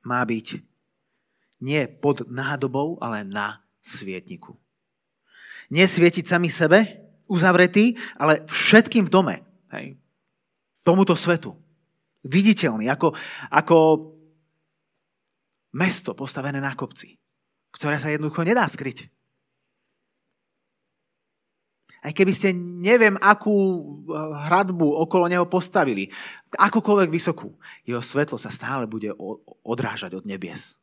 Má 0.00 0.24
byť 0.24 0.64
nie 1.60 1.84
pod 1.92 2.24
nádobou, 2.24 2.96
ale 3.04 3.20
na 3.20 3.60
svietniku. 3.84 4.56
Nie 5.68 5.84
svietiť 5.84 6.24
sami 6.24 6.48
sebe, 6.48 7.04
uzavretý, 7.28 8.00
ale 8.16 8.48
všetkým 8.48 9.06
v 9.06 9.12
dome. 9.12 9.36
Hej. 9.68 10.00
Tomuto 10.80 11.12
svetu 11.12 11.52
viditeľný, 12.24 12.88
ako, 12.92 13.16
ako 13.48 13.76
mesto 15.76 16.12
postavené 16.12 16.60
na 16.60 16.76
kopci, 16.76 17.16
ktoré 17.70 17.96
sa 17.98 18.10
jednoducho 18.10 18.42
nedá 18.42 18.66
skryť. 18.66 19.10
Aj 22.00 22.16
keby 22.16 22.32
ste 22.32 22.56
neviem, 22.56 23.20
akú 23.20 23.52
eh, 23.52 24.16
hradbu 24.48 24.88
okolo 25.04 25.28
neho 25.28 25.44
postavili, 25.44 26.08
akokoľvek 26.56 27.08
vysokú, 27.12 27.52
jeho 27.84 28.00
svetlo 28.00 28.40
sa 28.40 28.48
stále 28.48 28.88
bude 28.88 29.12
odrážať 29.64 30.16
od 30.16 30.24
nebies. 30.24 30.80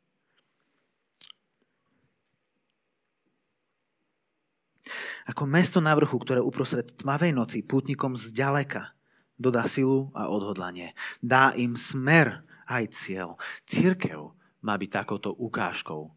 Ako 5.27 5.43
mesto 5.43 5.83
na 5.83 5.91
vrchu, 5.91 6.15
ktoré 6.23 6.39
uprostred 6.39 6.95
tmavej 7.03 7.35
noci 7.35 7.59
pútnikom 7.59 8.15
zďaleka 8.15 8.95
dodá 9.35 9.67
silu 9.67 10.07
a 10.15 10.31
odhodlanie. 10.31 10.95
Dá 11.19 11.51
im 11.59 11.75
smer 11.75 12.47
aj 12.63 12.95
cieľ. 12.95 13.35
Církev 13.67 14.31
má 14.63 14.79
byť 14.79 14.89
takouto 14.89 15.35
ukážkou 15.35 16.16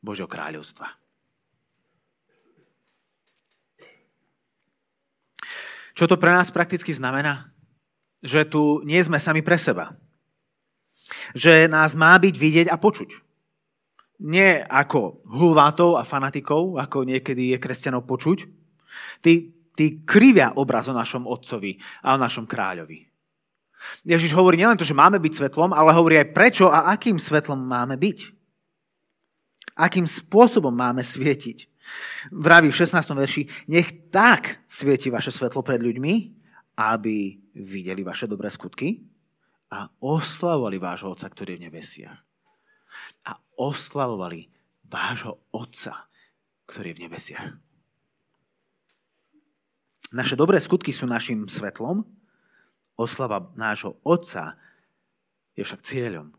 Božieho 0.00 0.28
kráľovstva. 0.28 0.88
Čo 5.94 6.08
to 6.08 6.16
pre 6.16 6.32
nás 6.32 6.48
prakticky 6.48 6.96
znamená? 6.96 7.52
Že 8.24 8.40
tu 8.48 8.62
nie 8.88 9.00
sme 9.04 9.20
sami 9.20 9.44
pre 9.44 9.60
seba. 9.60 9.92
Že 11.36 11.68
nás 11.68 11.92
má 11.92 12.16
byť 12.16 12.34
vidieť 12.36 12.66
a 12.72 12.80
počuť. 12.80 13.12
Nie 14.20 14.64
ako 14.64 15.24
hulvátov 15.28 15.96
a 15.96 16.04
fanatikov, 16.04 16.76
ako 16.76 17.08
niekedy 17.08 17.52
je 17.52 17.58
kresťanov 17.60 18.04
počuť. 18.08 18.48
Tí 19.20 19.60
tí 19.80 20.04
krivia 20.04 20.52
obraz 20.60 20.92
o 20.92 20.94
našom 20.94 21.24
otcovi 21.24 21.80
a 22.04 22.12
o 22.12 22.20
našom 22.20 22.44
kráľovi. 22.44 23.08
Ježiš 24.04 24.36
hovorí 24.36 24.60
nielen 24.60 24.76
to, 24.76 24.84
že 24.84 24.92
máme 24.92 25.16
byť 25.16 25.32
svetlom, 25.40 25.72
ale 25.72 25.96
hovorí 25.96 26.20
aj 26.20 26.36
prečo 26.36 26.68
a 26.68 26.92
akým 26.92 27.16
svetlom 27.16 27.64
máme 27.64 27.96
byť. 27.96 28.39
Akým 29.76 30.04
spôsobom 30.04 30.72
máme 30.72 31.00
svietiť. 31.00 31.70
Vraví 32.30 32.70
v 32.70 32.78
16. 32.84 33.16
verši, 33.16 33.42
nech 33.72 34.12
tak 34.12 34.62
svieti 34.68 35.10
vaše 35.10 35.32
svetlo 35.34 35.64
pred 35.64 35.80
ľuďmi, 35.80 36.14
aby 36.78 37.16
videli 37.56 38.00
vaše 38.06 38.30
dobré 38.30 38.48
skutky 38.52 39.02
a 39.70 39.90
oslavovali 40.02 40.78
vášho 40.78 41.12
Otca, 41.14 41.26
ktorý 41.26 41.56
je 41.56 41.58
v 41.58 41.64
nebesiach. 41.70 42.18
A 43.26 43.32
oslavovali 43.58 44.50
vášho 44.86 45.46
Otca, 45.54 46.10
ktorý 46.66 46.94
je 46.94 46.96
v 46.96 47.02
nebesiach. 47.06 47.46
Naše 50.10 50.34
dobré 50.34 50.58
skutky 50.58 50.90
sú 50.90 51.06
našim 51.06 51.46
svetlom, 51.46 52.02
oslava 52.98 53.54
nášho 53.54 54.02
Otca 54.02 54.58
je 55.54 55.62
však 55.62 55.86
cieľom. 55.86 56.34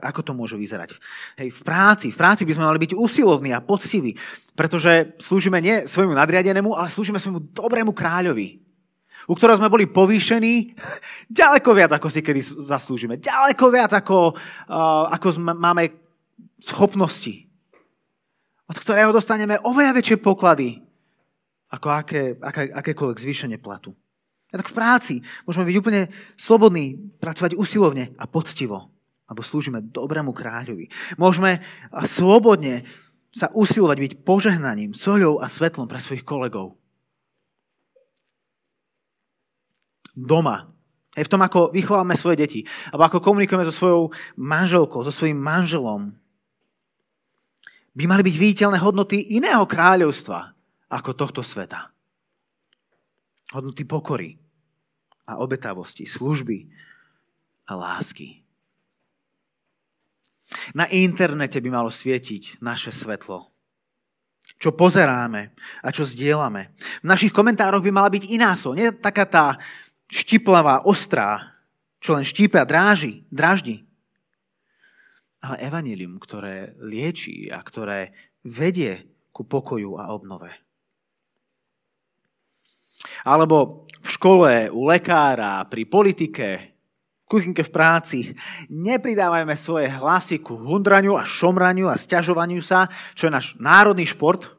Ako 0.00 0.20
to 0.24 0.32
môže 0.32 0.56
vyzerať? 0.56 0.96
Hej, 1.36 1.50
v 1.54 1.62
práci, 1.62 2.06
v 2.10 2.18
práci 2.18 2.42
by 2.48 2.52
sme 2.56 2.68
mali 2.68 2.78
byť 2.82 2.92
usilovní 2.96 3.54
a 3.54 3.64
poctiví, 3.64 4.16
pretože 4.56 5.16
slúžime 5.16 5.60
nie 5.62 5.88
svojmu 5.88 6.12
nadriadenému, 6.16 6.76
ale 6.76 6.92
slúžime 6.92 7.22
svojmu 7.22 7.54
dobrému 7.56 7.92
kráľovi, 7.96 8.60
u 9.30 9.34
ktorého 9.38 9.60
sme 9.62 9.72
boli 9.72 9.86
povýšení 9.86 10.74
ďaleko 11.40 11.70
viac, 11.72 11.90
ako 11.94 12.08
si 12.10 12.20
kedy 12.20 12.40
zaslúžime. 12.42 13.16
Ďaleko 13.16 13.64
viac, 13.70 13.92
ako, 13.94 14.34
uh, 14.34 15.04
ako 15.14 15.26
máme 15.56 15.94
schopnosti. 16.60 17.46
Od 18.70 18.76
ktorého 18.78 19.10
dostaneme 19.10 19.58
oveľa 19.66 19.98
väčšie 19.98 20.22
poklady, 20.22 20.78
ako 21.70 21.86
aké, 21.90 22.22
aké, 22.38 22.62
akékoľvek 22.70 23.18
zvýšenie 23.18 23.58
platu. 23.58 23.94
A 24.50 24.58
tak 24.58 24.74
v 24.74 24.76
práci 24.76 25.14
môžeme 25.46 25.70
byť 25.70 25.76
úplne 25.78 26.02
slobodní, 26.34 26.98
pracovať 27.22 27.54
usilovne 27.54 28.10
a 28.18 28.26
poctivo, 28.26 28.90
alebo 29.30 29.46
slúžime 29.46 29.78
dobrému 29.78 30.34
kráľovi. 30.34 30.90
Môžeme 31.14 31.62
slobodne 32.02 32.82
sa 33.30 33.46
usilovať 33.54 33.98
byť 34.02 34.12
požehnaním, 34.26 34.90
soľou 34.90 35.38
a 35.38 35.46
svetlom 35.46 35.86
pre 35.86 36.02
svojich 36.02 36.26
kolegov. 36.26 36.74
Doma. 40.18 40.66
Aj 41.14 41.22
v 41.22 41.30
tom, 41.30 41.38
ako 41.38 41.70
vychováme 41.70 42.18
svoje 42.18 42.42
deti. 42.42 42.60
Alebo 42.90 43.06
ako 43.06 43.18
komunikujeme 43.22 43.62
so 43.62 43.74
svojou 43.74 44.02
manželkou, 44.34 45.06
so 45.06 45.14
svojím 45.14 45.38
manželom. 45.38 46.10
By 47.94 48.04
mali 48.10 48.26
byť 48.26 48.34
viditeľné 48.34 48.78
hodnoty 48.82 49.38
iného 49.38 49.62
kráľovstva 49.62 50.54
ako 50.90 51.10
tohto 51.14 51.42
sveta. 51.46 51.90
Hodnoty 53.54 53.86
pokory 53.86 54.38
a 55.30 55.38
obetavosti, 55.38 56.06
služby 56.06 56.66
a 57.70 57.78
lásky. 57.78 58.42
Na 60.74 60.86
internete 60.90 61.62
by 61.62 61.70
malo 61.70 61.90
svietiť 61.90 62.58
naše 62.62 62.90
svetlo. 62.90 63.50
Čo 64.60 64.76
pozeráme 64.76 65.56
a 65.80 65.88
čo 65.88 66.04
zdieľame. 66.04 66.74
V 67.00 67.06
našich 67.06 67.32
komentároch 67.32 67.80
by 67.80 67.90
mala 67.94 68.10
byť 68.12 68.24
iná 68.28 68.58
so. 68.58 68.76
Nie 68.76 68.92
taká 68.92 69.24
tá 69.24 69.46
štiplavá, 70.10 70.84
ostrá, 70.84 71.54
čo 72.02 72.18
len 72.18 72.26
štípe 72.26 72.58
a 72.58 72.66
dráži, 72.66 73.24
dráždi. 73.30 73.86
Ale 75.40 75.56
evanilium, 75.64 76.20
ktoré 76.20 76.76
lieči 76.76 77.48
a 77.48 77.62
ktoré 77.64 78.12
vedie 78.44 79.06
ku 79.32 79.48
pokoju 79.48 79.96
a 79.96 80.12
obnove. 80.12 80.52
Alebo 83.24 83.88
v 83.88 84.08
škole, 84.08 84.52
u 84.68 84.84
lekára, 84.88 85.64
pri 85.64 85.88
politike, 85.88 86.48
kuchynke 87.30 87.62
v 87.62 87.70
práci. 87.70 88.18
Nepridávajme 88.66 89.54
svoje 89.54 89.86
hlasy 89.86 90.42
ku 90.42 90.58
hundraňu 90.58 91.14
a 91.14 91.22
šomraniu 91.22 91.86
a 91.86 91.94
stiažovaniu 91.94 92.58
sa, 92.58 92.90
čo 93.14 93.30
je 93.30 93.34
náš 93.38 93.54
národný 93.62 94.10
šport. 94.10 94.50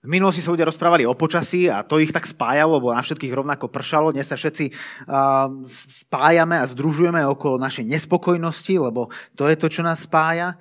V 0.00 0.08
minulosti 0.08 0.40
sa 0.40 0.48
ľudia 0.48 0.64
rozprávali 0.64 1.04
o 1.04 1.12
počasí 1.12 1.68
a 1.68 1.84
to 1.84 2.00
ich 2.00 2.08
tak 2.08 2.24
spájalo, 2.24 2.80
lebo 2.80 2.96
na 2.96 3.04
všetkých 3.04 3.36
rovnako 3.36 3.68
pršalo. 3.68 4.16
Dnes 4.16 4.24
sa 4.24 4.40
všetci 4.40 4.72
spájame 6.08 6.56
a 6.56 6.64
združujeme 6.64 7.20
okolo 7.28 7.60
našej 7.60 7.84
nespokojnosti, 7.84 8.80
lebo 8.80 9.12
to 9.36 9.44
je 9.44 9.60
to, 9.60 9.68
čo 9.68 9.84
nás 9.84 10.08
spája. 10.08 10.56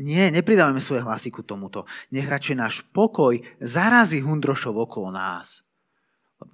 Nie, 0.00 0.32
nepridávame 0.32 0.80
svoje 0.80 1.04
hlasy 1.04 1.28
ku 1.28 1.44
tomuto. 1.44 1.84
Nech 2.08 2.24
radšej 2.24 2.56
náš 2.56 2.74
pokoj 2.88 3.36
zarazí 3.60 4.24
hundrošov 4.24 4.80
okolo 4.80 5.12
nás. 5.12 5.60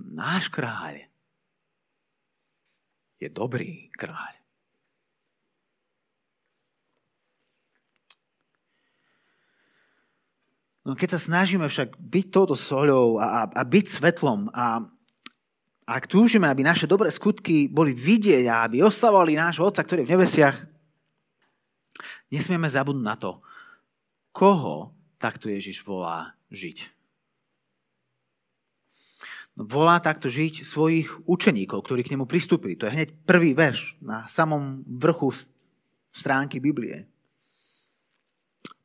Náš 0.03 0.51
kráľ 0.51 1.14
je 3.19 3.29
dobrý 3.31 3.91
kráľ. 3.95 4.45
No 10.85 10.93
keď 10.93 11.17
sa 11.17 11.21
snažíme 11.21 11.65
však 11.65 11.97
byť 11.97 12.27
touto 12.29 12.53
soľou 12.53 13.17
a, 13.17 13.25
a, 13.25 13.41
a 13.49 13.63
byť 13.65 13.87
svetlom 13.89 14.53
a 14.53 14.85
ak 15.85 16.09
túžime, 16.09 16.49
aby 16.49 16.65
naše 16.65 16.89
dobré 16.89 17.13
skutky 17.13 17.69
boli 17.69 17.93
vidieť 17.93 18.45
a 18.49 18.69
aby 18.69 18.81
oslavovali 18.85 19.37
nášho 19.37 19.69
Otca, 19.69 19.85
ktorý 19.85 20.05
je 20.05 20.09
v 20.09 20.15
nebesiach, 20.17 20.57
nesmieme 22.33 22.69
zabudnúť 22.69 23.05
na 23.05 23.17
to, 23.17 23.41
koho 24.33 24.97
takto 25.21 25.49
Ježiš 25.49 25.85
volá 25.85 26.37
žiť. 26.53 26.89
Volá 29.55 30.03
takto 30.03 30.27
žiť 30.27 30.67
svojich 30.67 31.07
učeníkov, 31.31 31.87
ktorí 31.87 32.03
k 32.03 32.19
nemu 32.19 32.27
pristúpili. 32.27 32.75
To 32.75 32.91
je 32.91 32.95
hneď 32.99 33.09
prvý 33.23 33.55
verš 33.55 33.95
na 34.03 34.27
samom 34.27 34.83
vrchu 34.83 35.31
stránky 36.11 36.59
Biblie. 36.59 37.07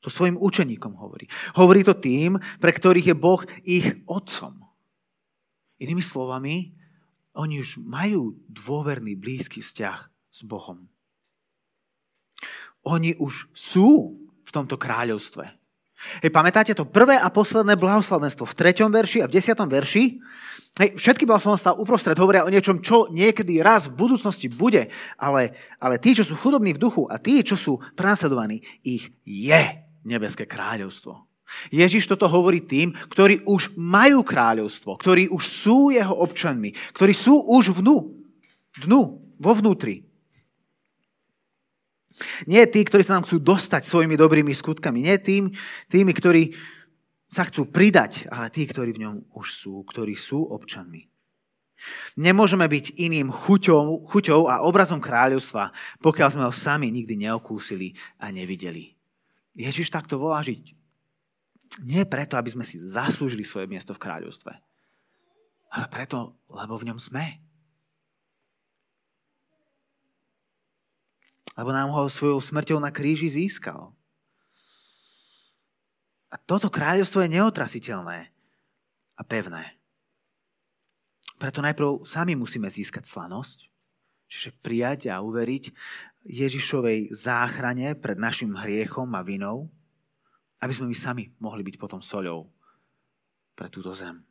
To 0.05 0.08
svojim 0.08 0.38
učeníkom 0.39 0.95
hovorí. 0.95 1.27
Hovorí 1.58 1.84
to 1.84 1.97
tým, 1.97 2.39
pre 2.62 2.71
ktorých 2.71 3.12
je 3.12 3.15
Boh 3.17 3.41
ich 3.65 3.97
otcom. 4.08 4.62
Inými 5.82 6.05
slovami, 6.05 6.71
oni 7.36 7.60
už 7.60 7.84
majú 7.84 8.38
dôverný, 8.47 9.17
blízky 9.19 9.65
vzťah 9.65 9.99
s 10.32 10.39
Bohom. 10.47 10.88
Oni 12.88 13.17
už 13.19 13.51
sú 13.51 14.15
v 14.45 14.51
tomto 14.53 14.79
kráľovstve. 14.79 15.58
Hej, 16.23 16.31
pamätáte 16.31 16.71
to 16.71 16.88
prvé 16.88 17.19
a 17.19 17.27
posledné 17.27 17.75
blahoslavenstvo 17.75 18.47
v 18.47 18.55
3. 18.55 18.88
verši 18.88 19.19
a 19.21 19.27
v 19.27 19.35
10. 19.35 19.59
verši? 19.67 20.03
Hej, 20.79 20.89
všetky 20.95 21.27
blahoslavenstvá 21.27 21.75
uprostred 21.75 22.15
hovoria 22.15 22.47
o 22.47 22.53
niečom, 22.53 22.79
čo 22.79 23.12
niekedy 23.12 23.59
raz 23.59 23.91
v 23.91 23.99
budúcnosti 23.99 24.47
bude, 24.47 24.88
ale, 25.19 25.59
ale 25.81 25.99
tí, 25.99 26.15
čo 26.15 26.23
sú 26.23 26.39
chudobní 26.39 26.71
v 26.71 26.81
duchu 26.81 27.03
a 27.12 27.19
tí, 27.19 27.43
čo 27.43 27.59
sú 27.59 27.83
prenasledovaní, 27.99 28.63
ich 28.79 29.12
je 29.27 29.59
nebeské 30.07 30.47
kráľovstvo. 30.47 31.27
Ježiš 31.73 32.07
toto 32.07 32.29
hovorí 32.29 32.63
tým, 32.63 32.93
ktorí 32.93 33.43
už 33.43 33.75
majú 33.75 34.21
kráľovstvo, 34.21 34.95
ktorí 35.01 35.27
už 35.33 35.43
sú 35.43 35.89
jeho 35.89 36.13
občanmi, 36.13 36.71
ktorí 36.95 37.12
sú 37.12 37.35
už 37.35 37.75
v 37.75 37.79
dnu, 37.83 37.97
dnu, 38.85 39.01
vo 39.41 39.51
vnútri. 39.57 40.08
Nie 42.45 42.67
tí, 42.67 42.84
ktorí 42.84 43.03
sa 43.03 43.19
nám 43.19 43.25
chcú 43.27 43.39
dostať 43.39 43.84
svojimi 43.88 44.19
dobrými 44.19 44.51
skutkami, 44.51 45.05
nie 45.05 45.17
tým, 45.19 45.51
tými, 45.88 46.12
ktorí 46.12 46.51
sa 47.29 47.45
chcú 47.45 47.69
pridať, 47.69 48.25
ale 48.34 48.49
tí, 48.49 48.65
ktorí 48.65 48.95
v 48.95 49.01
ňom 49.05 49.15
už 49.38 49.47
sú, 49.53 49.86
ktorí 49.86 50.17
sú 50.17 50.49
občanmi. 50.49 51.05
Nemôžeme 52.19 52.67
byť 52.67 52.99
iným 52.99 53.32
chuťou, 53.32 54.03
chuťou 54.12 54.51
a 54.51 54.67
obrazom 54.67 54.99
kráľovstva, 54.99 55.71
pokiaľ 56.03 56.29
sme 56.29 56.43
ho 56.43 56.53
sami 56.53 56.91
nikdy 56.91 57.15
neokúsili 57.15 57.95
a 58.19 58.34
nevideli. 58.36 58.91
Ježiš 59.55 59.88
takto 59.88 60.19
volá 60.19 60.43
žiť. 60.43 60.75
Nie 61.86 62.03
preto, 62.03 62.36
aby 62.36 62.51
sme 62.51 62.65
si 62.67 62.82
zaslúžili 62.82 63.45
svoje 63.47 63.69
miesto 63.69 63.95
v 63.95 64.01
kráľovstve, 64.01 64.51
ale 65.69 65.86
preto, 65.88 66.36
lebo 66.49 66.75
v 66.75 66.91
ňom 66.91 66.99
sme. 66.99 67.48
Lebo 71.57 71.69
nám 71.73 71.89
ho 71.93 72.09
svojou 72.09 72.41
smrťou 72.41 72.77
na 72.81 72.93
kríži 72.93 73.29
získal. 73.29 73.93
A 76.29 76.35
toto 76.38 76.69
kráľovstvo 76.69 77.25
je 77.25 77.33
neotrasiteľné 77.41 78.29
a 79.17 79.21
pevné. 79.25 79.79
Preto 81.39 81.63
najprv 81.63 82.05
sami 82.05 82.38
musíme 82.38 82.69
získať 82.69 83.07
slanosť, 83.07 83.65
čiže 84.29 84.53
prijať 84.62 85.09
a 85.09 85.23
uveriť 85.23 85.73
Ježišovej 86.27 87.15
záchrane 87.15 87.95
pred 87.97 88.19
našim 88.19 88.53
hriechom 88.53 89.09
a 89.15 89.25
vinou, 89.25 89.71
aby 90.59 90.73
sme 90.75 90.91
my 90.91 90.95
sami 90.99 91.23
mohli 91.39 91.63
byť 91.63 91.75
potom 91.79 92.03
soľou 92.03 92.51
pre 93.55 93.71
túto 93.71 93.89
zem. 93.95 94.21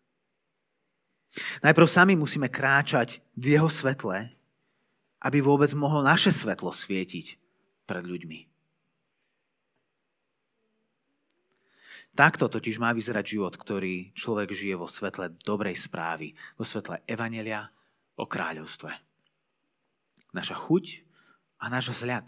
Najprv 1.60 1.88
sami 1.88 2.14
musíme 2.16 2.48
kráčať 2.48 3.20
v 3.36 3.58
jeho 3.58 3.68
svetle, 3.68 4.32
aby 5.18 5.42
vôbec 5.42 5.70
mohlo 5.74 6.02
naše 6.04 6.30
svetlo 6.30 6.70
svietiť 6.70 7.26
pred 7.88 8.04
ľuďmi. 8.06 8.48
Takto 12.18 12.50
totiž 12.50 12.82
má 12.82 12.90
vyzerať 12.90 13.38
život, 13.38 13.54
ktorý 13.54 14.10
človek 14.10 14.50
žije 14.50 14.74
vo 14.74 14.90
svetle 14.90 15.30
dobrej 15.38 15.78
správy, 15.78 16.34
vo 16.58 16.66
svetle 16.66 16.98
Evanelia 17.06 17.70
o 18.18 18.26
kráľovstve. 18.26 18.90
Naša 20.34 20.58
chuť 20.58 20.84
a 21.62 21.70
náš 21.70 21.94
vzhľad 21.94 22.26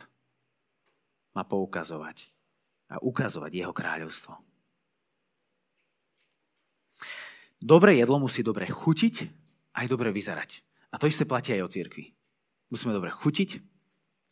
má 1.35 1.43
poukazovať 1.43 2.31
a 2.91 3.03
ukazovať 3.03 3.51
jeho 3.51 3.75
kráľovstvo. 3.75 4.39
Dobré 7.59 7.99
jedlo 7.99 8.23
musí 8.23 8.47
dobre 8.47 8.71
chutiť 8.71 9.15
aj 9.75 9.87
dobre 9.91 10.15
vyzerať. 10.15 10.63
A 10.91 11.03
to 11.03 11.11
isté 11.11 11.27
platí 11.29 11.51
aj 11.51 11.67
o 11.67 11.73
cirkvi. 11.73 12.15
Musíme 12.71 12.95
dobre 12.95 13.11
chutiť 13.11 13.59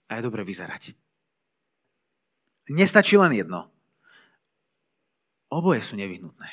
a 0.08 0.18
aj 0.18 0.22
dobre 0.22 0.46
vyzerať. 0.46 0.94
Nestačí 2.70 3.18
len 3.18 3.34
jedno. 3.34 3.66
Oboje 5.48 5.82
sú 5.82 5.96
nevyhnutné. 5.96 6.48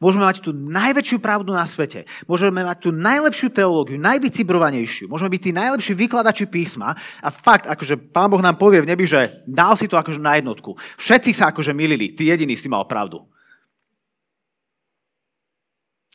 Môžeme 0.00 0.24
mať 0.24 0.40
tú 0.40 0.54
najväčšiu 0.56 1.18
pravdu 1.20 1.52
na 1.52 1.66
svete. 1.68 2.08
Môžeme 2.24 2.64
mať 2.64 2.88
tú 2.88 2.90
najlepšiu 2.94 3.52
teológiu, 3.52 4.00
najvycibrovanejšiu. 4.00 5.10
Môžeme 5.10 5.36
byť 5.36 5.42
tí 5.42 5.50
najlepší 5.52 5.92
vykladači 5.92 6.44
písma. 6.48 6.96
A 7.20 7.28
fakt, 7.28 7.68
akože 7.68 7.98
Pán 8.14 8.32
Boh 8.32 8.40
nám 8.40 8.56
povie 8.56 8.80
v 8.80 8.88
nebi, 8.88 9.04
že 9.04 9.44
dal 9.44 9.76
si 9.76 9.90
to 9.90 10.00
akože 10.00 10.22
na 10.22 10.38
jednotku. 10.40 10.78
Všetci 10.96 11.30
sa 11.36 11.52
akože 11.52 11.76
milili. 11.76 12.16
Ty 12.16 12.24
jediný 12.24 12.56
si 12.56 12.72
mal 12.72 12.88
pravdu. 12.88 13.26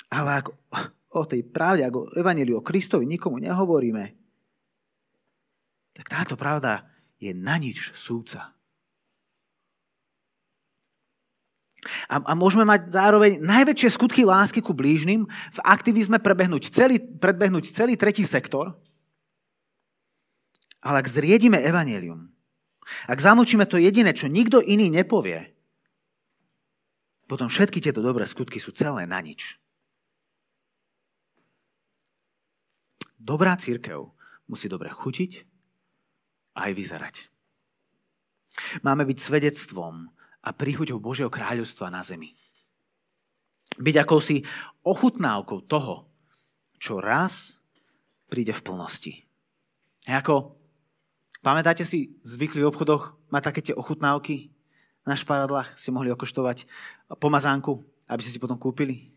Ale 0.09 0.41
ako 0.41 0.51
o 1.11 1.23
tej 1.27 1.43
pravde, 1.45 1.85
ako 1.85 2.07
o 2.07 2.11
evaníliu, 2.17 2.59
o 2.59 2.65
Kristovi 2.65 3.05
nikomu 3.05 3.37
nehovoríme, 3.39 4.20
tak 5.95 6.07
táto 6.07 6.39
pravda 6.39 6.87
je 7.19 7.35
na 7.35 7.59
nič 7.59 7.93
súca. 7.93 8.55
A, 12.05 12.21
a 12.21 12.33
môžeme 12.37 12.61
mať 12.61 12.93
zároveň 12.93 13.41
najväčšie 13.41 13.89
skutky 13.97 14.21
lásky 14.21 14.61
ku 14.61 14.69
blížnym, 14.73 15.25
v 15.25 15.59
aktivizme 15.65 16.21
prebehnúť 16.21 16.69
celý, 16.69 17.01
predbehnúť 17.01 17.73
celý 17.73 17.97
tretí 17.97 18.21
sektor, 18.21 18.77
ale 20.81 21.01
ak 21.01 21.09
zriedime 21.09 21.57
evanelium, 21.57 22.29
ak 23.09 23.17
zamlčíme 23.17 23.65
to 23.65 23.81
jediné, 23.81 24.13
čo 24.13 24.29
nikto 24.29 24.61
iný 24.61 24.93
nepovie, 24.93 25.53
potom 27.25 27.49
všetky 27.49 27.81
tieto 27.81 28.03
dobré 28.03 28.29
skutky 28.29 28.61
sú 28.61 28.75
celé 28.75 29.09
na 29.09 29.17
nič. 29.23 29.57
Dobrá 33.17 33.53
církev 33.57 34.09
musí 34.49 34.65
dobre 34.65 34.89
chutiť 34.89 35.50
aj 36.55 36.71
vyzerať. 36.75 37.15
Máme 38.83 39.07
byť 39.07 39.17
svedectvom 39.19 40.11
a 40.41 40.49
príchuťou 40.51 40.99
Božieho 40.99 41.31
kráľovstva 41.31 41.93
na 41.93 42.01
zemi. 42.03 42.35
Byť 43.79 43.95
akousi 44.03 44.43
ochutnávkou 44.83 45.69
toho, 45.69 46.11
čo 46.81 46.99
raz 46.99 47.61
príde 48.27 48.51
v 48.51 48.65
plnosti. 48.65 49.13
Ako, 50.09 50.57
pamätáte 51.45 51.85
si, 51.85 52.17
zvykli 52.25 52.65
v 52.65 52.69
obchodoch 52.73 53.15
mať 53.29 53.41
také 53.43 53.61
tie 53.61 53.75
ochutnávky 53.77 54.49
na 55.05 55.13
šparadlách, 55.13 55.77
ste 55.77 55.93
mohli 55.93 56.09
okoštovať 56.13 56.65
pomazánku, 57.21 57.81
aby 58.09 58.21
ste 58.21 58.33
si 58.33 58.41
potom 58.41 58.57
kúpili? 58.57 59.13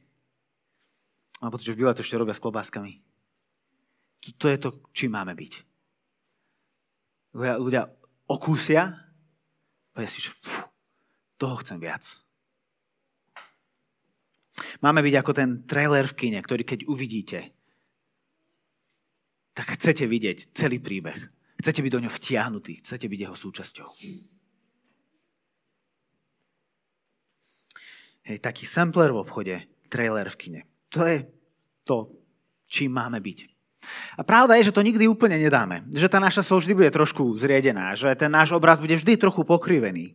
Mám 1.43 1.53
pocit, 1.53 1.73
že 1.73 1.75
v 1.75 1.85
Bile 1.85 1.97
to 1.97 2.05
ešte 2.05 2.17
robia 2.17 2.37
s 2.37 2.41
klobáskami. 2.41 3.03
To 4.41 4.47
je 4.49 4.57
to, 4.57 4.81
čím 4.97 5.13
máme 5.13 5.37
byť. 5.37 5.74
Ľudia, 7.35 7.91
okúsia, 8.31 8.95
povedia 9.91 10.11
si, 10.11 10.23
že 10.23 10.31
fú, 10.39 10.71
toho 11.35 11.59
chcem 11.59 11.83
viac. 11.83 12.07
Máme 14.79 15.03
byť 15.03 15.15
ako 15.19 15.33
ten 15.35 15.51
trailer 15.67 16.07
v 16.07 16.15
kine, 16.15 16.39
ktorý 16.39 16.63
keď 16.63 16.87
uvidíte, 16.87 17.51
tak 19.51 19.75
chcete 19.75 20.07
vidieť 20.07 20.55
celý 20.55 20.79
príbeh. 20.79 21.19
Chcete 21.59 21.83
byť 21.83 21.93
do 21.95 22.03
ňo 22.07 22.11
vtiahnutí, 22.11 22.87
chcete 22.87 23.07
byť 23.07 23.19
jeho 23.19 23.37
súčasťou. 23.39 23.89
Hej, 28.25 28.39
taký 28.41 28.65
sampler 28.65 29.11
v 29.11 29.21
obchode, 29.21 29.57
trailer 29.91 30.31
v 30.31 30.39
kine. 30.39 30.61
To 30.95 31.03
je 31.03 31.27
to, 31.83 32.15
čím 32.71 32.95
máme 32.95 33.19
byť. 33.19 33.54
A 34.15 34.23
pravda 34.23 34.57
je, 34.59 34.71
že 34.71 34.77
to 34.77 34.87
nikdy 34.87 35.09
úplne 35.09 35.37
nedáme. 35.39 35.85
Že 35.91 36.09
tá 36.11 36.19
naša 36.23 36.43
sol 36.45 36.61
vždy 36.61 36.75
bude 36.75 36.91
trošku 36.93 37.35
zriedená, 37.41 37.97
že 37.99 38.13
ten 38.15 38.31
náš 38.31 38.55
obraz 38.55 38.79
bude 38.79 38.95
vždy 38.95 39.19
trochu 39.19 39.43
pokrivený. 39.43 40.15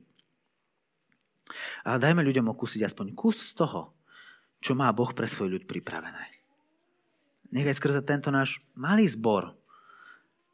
Ale 1.84 1.98
dajme 1.98 2.22
ľuďom 2.24 2.52
okúsiť 2.54 2.86
aspoň 2.86 3.16
kus 3.16 3.56
z 3.56 3.64
toho, 3.64 3.96
čo 4.60 4.76
má 4.76 4.92
Boh 4.92 5.10
pre 5.16 5.26
svoj 5.26 5.58
ľud 5.58 5.64
pripravené. 5.66 6.30
Nech 7.50 7.66
aj 7.66 7.82
skrze 7.82 8.02
tento 8.06 8.30
náš 8.30 8.62
malý 8.78 9.10
zbor 9.10 9.58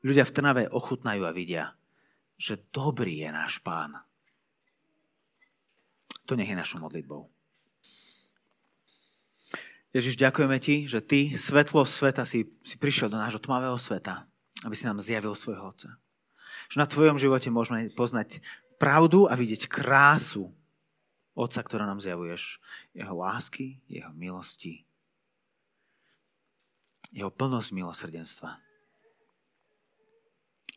ľudia 0.05 0.23
v 0.23 0.33
Trnave 0.33 0.63
ochutnajú 0.69 1.27
a 1.27 1.35
vidia, 1.35 1.75
že 2.39 2.61
dobrý 2.71 3.25
je 3.25 3.29
náš 3.33 3.59
pán. 3.59 3.99
To 6.25 6.37
nech 6.37 6.49
je 6.49 6.57
našou 6.57 6.79
modlitbou. 6.79 7.34
Ježiš, 9.95 10.19
ďakujeme 10.19 10.59
ti, 10.59 10.91
že 10.91 10.99
ty, 10.99 11.39
svetlo 11.39 11.87
sveta, 11.87 12.27
si, 12.27 12.51
si 12.67 12.75
prišiel 12.75 13.07
do 13.07 13.15
nášho 13.15 13.39
tmavého 13.39 13.79
sveta, 13.79 14.27
aby 14.67 14.75
si 14.75 14.83
nám 14.83 14.99
zjavil 14.99 15.31
svojho 15.31 15.71
Otca. 15.71 15.95
Že 16.67 16.83
na 16.83 16.87
tvojom 16.91 17.15
živote 17.15 17.47
môžeme 17.47 17.87
poznať 17.95 18.43
pravdu 18.75 19.31
a 19.31 19.39
vidieť 19.39 19.71
krásu 19.71 20.51
Otca, 21.31 21.63
ktorá 21.63 21.87
nám 21.87 22.03
zjavuješ, 22.03 22.59
jeho 22.91 23.15
lásky, 23.15 23.79
jeho 23.87 24.11
milosti, 24.11 24.83
jeho 27.15 27.31
plnosť 27.31 27.71
milosrdenstva. 27.71 28.59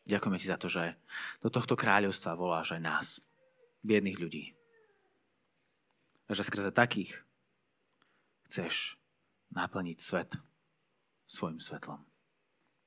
Ďakujeme 0.07 0.39
ti 0.39 0.47
za 0.47 0.55
to, 0.55 0.71
že 0.71 0.95
do 1.43 1.51
tohto 1.51 1.75
kráľovstva 1.75 2.39
voláš 2.39 2.71
aj 2.71 2.81
nás, 2.87 3.07
biedných 3.83 4.15
ľudí. 4.15 4.55
A 6.31 6.39
že 6.39 6.47
skrze 6.47 6.71
takých 6.71 7.19
chceš 8.47 8.98
naplniť 9.53 9.97
svet 9.97 10.35
svojim 11.29 11.61
svetlom. 11.61 12.01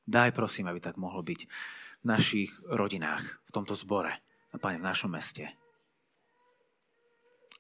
Daj 0.03 0.35
prosím, 0.35 0.66
aby 0.66 0.83
tak 0.83 0.98
mohlo 0.98 1.22
byť 1.22 1.40
v 2.03 2.05
našich 2.05 2.51
rodinách, 2.66 3.22
v 3.46 3.51
tomto 3.55 3.79
zbore 3.79 4.11
a 4.51 4.57
Pane, 4.59 4.83
v 4.83 4.87
našom 4.87 5.14
meste 5.14 5.46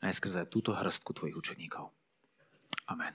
aj 0.02 0.18
skrze 0.18 0.50
túto 0.50 0.74
hrstku 0.74 1.14
tvojich 1.14 1.38
učeníkov. 1.38 1.94
Amen. 2.90 3.14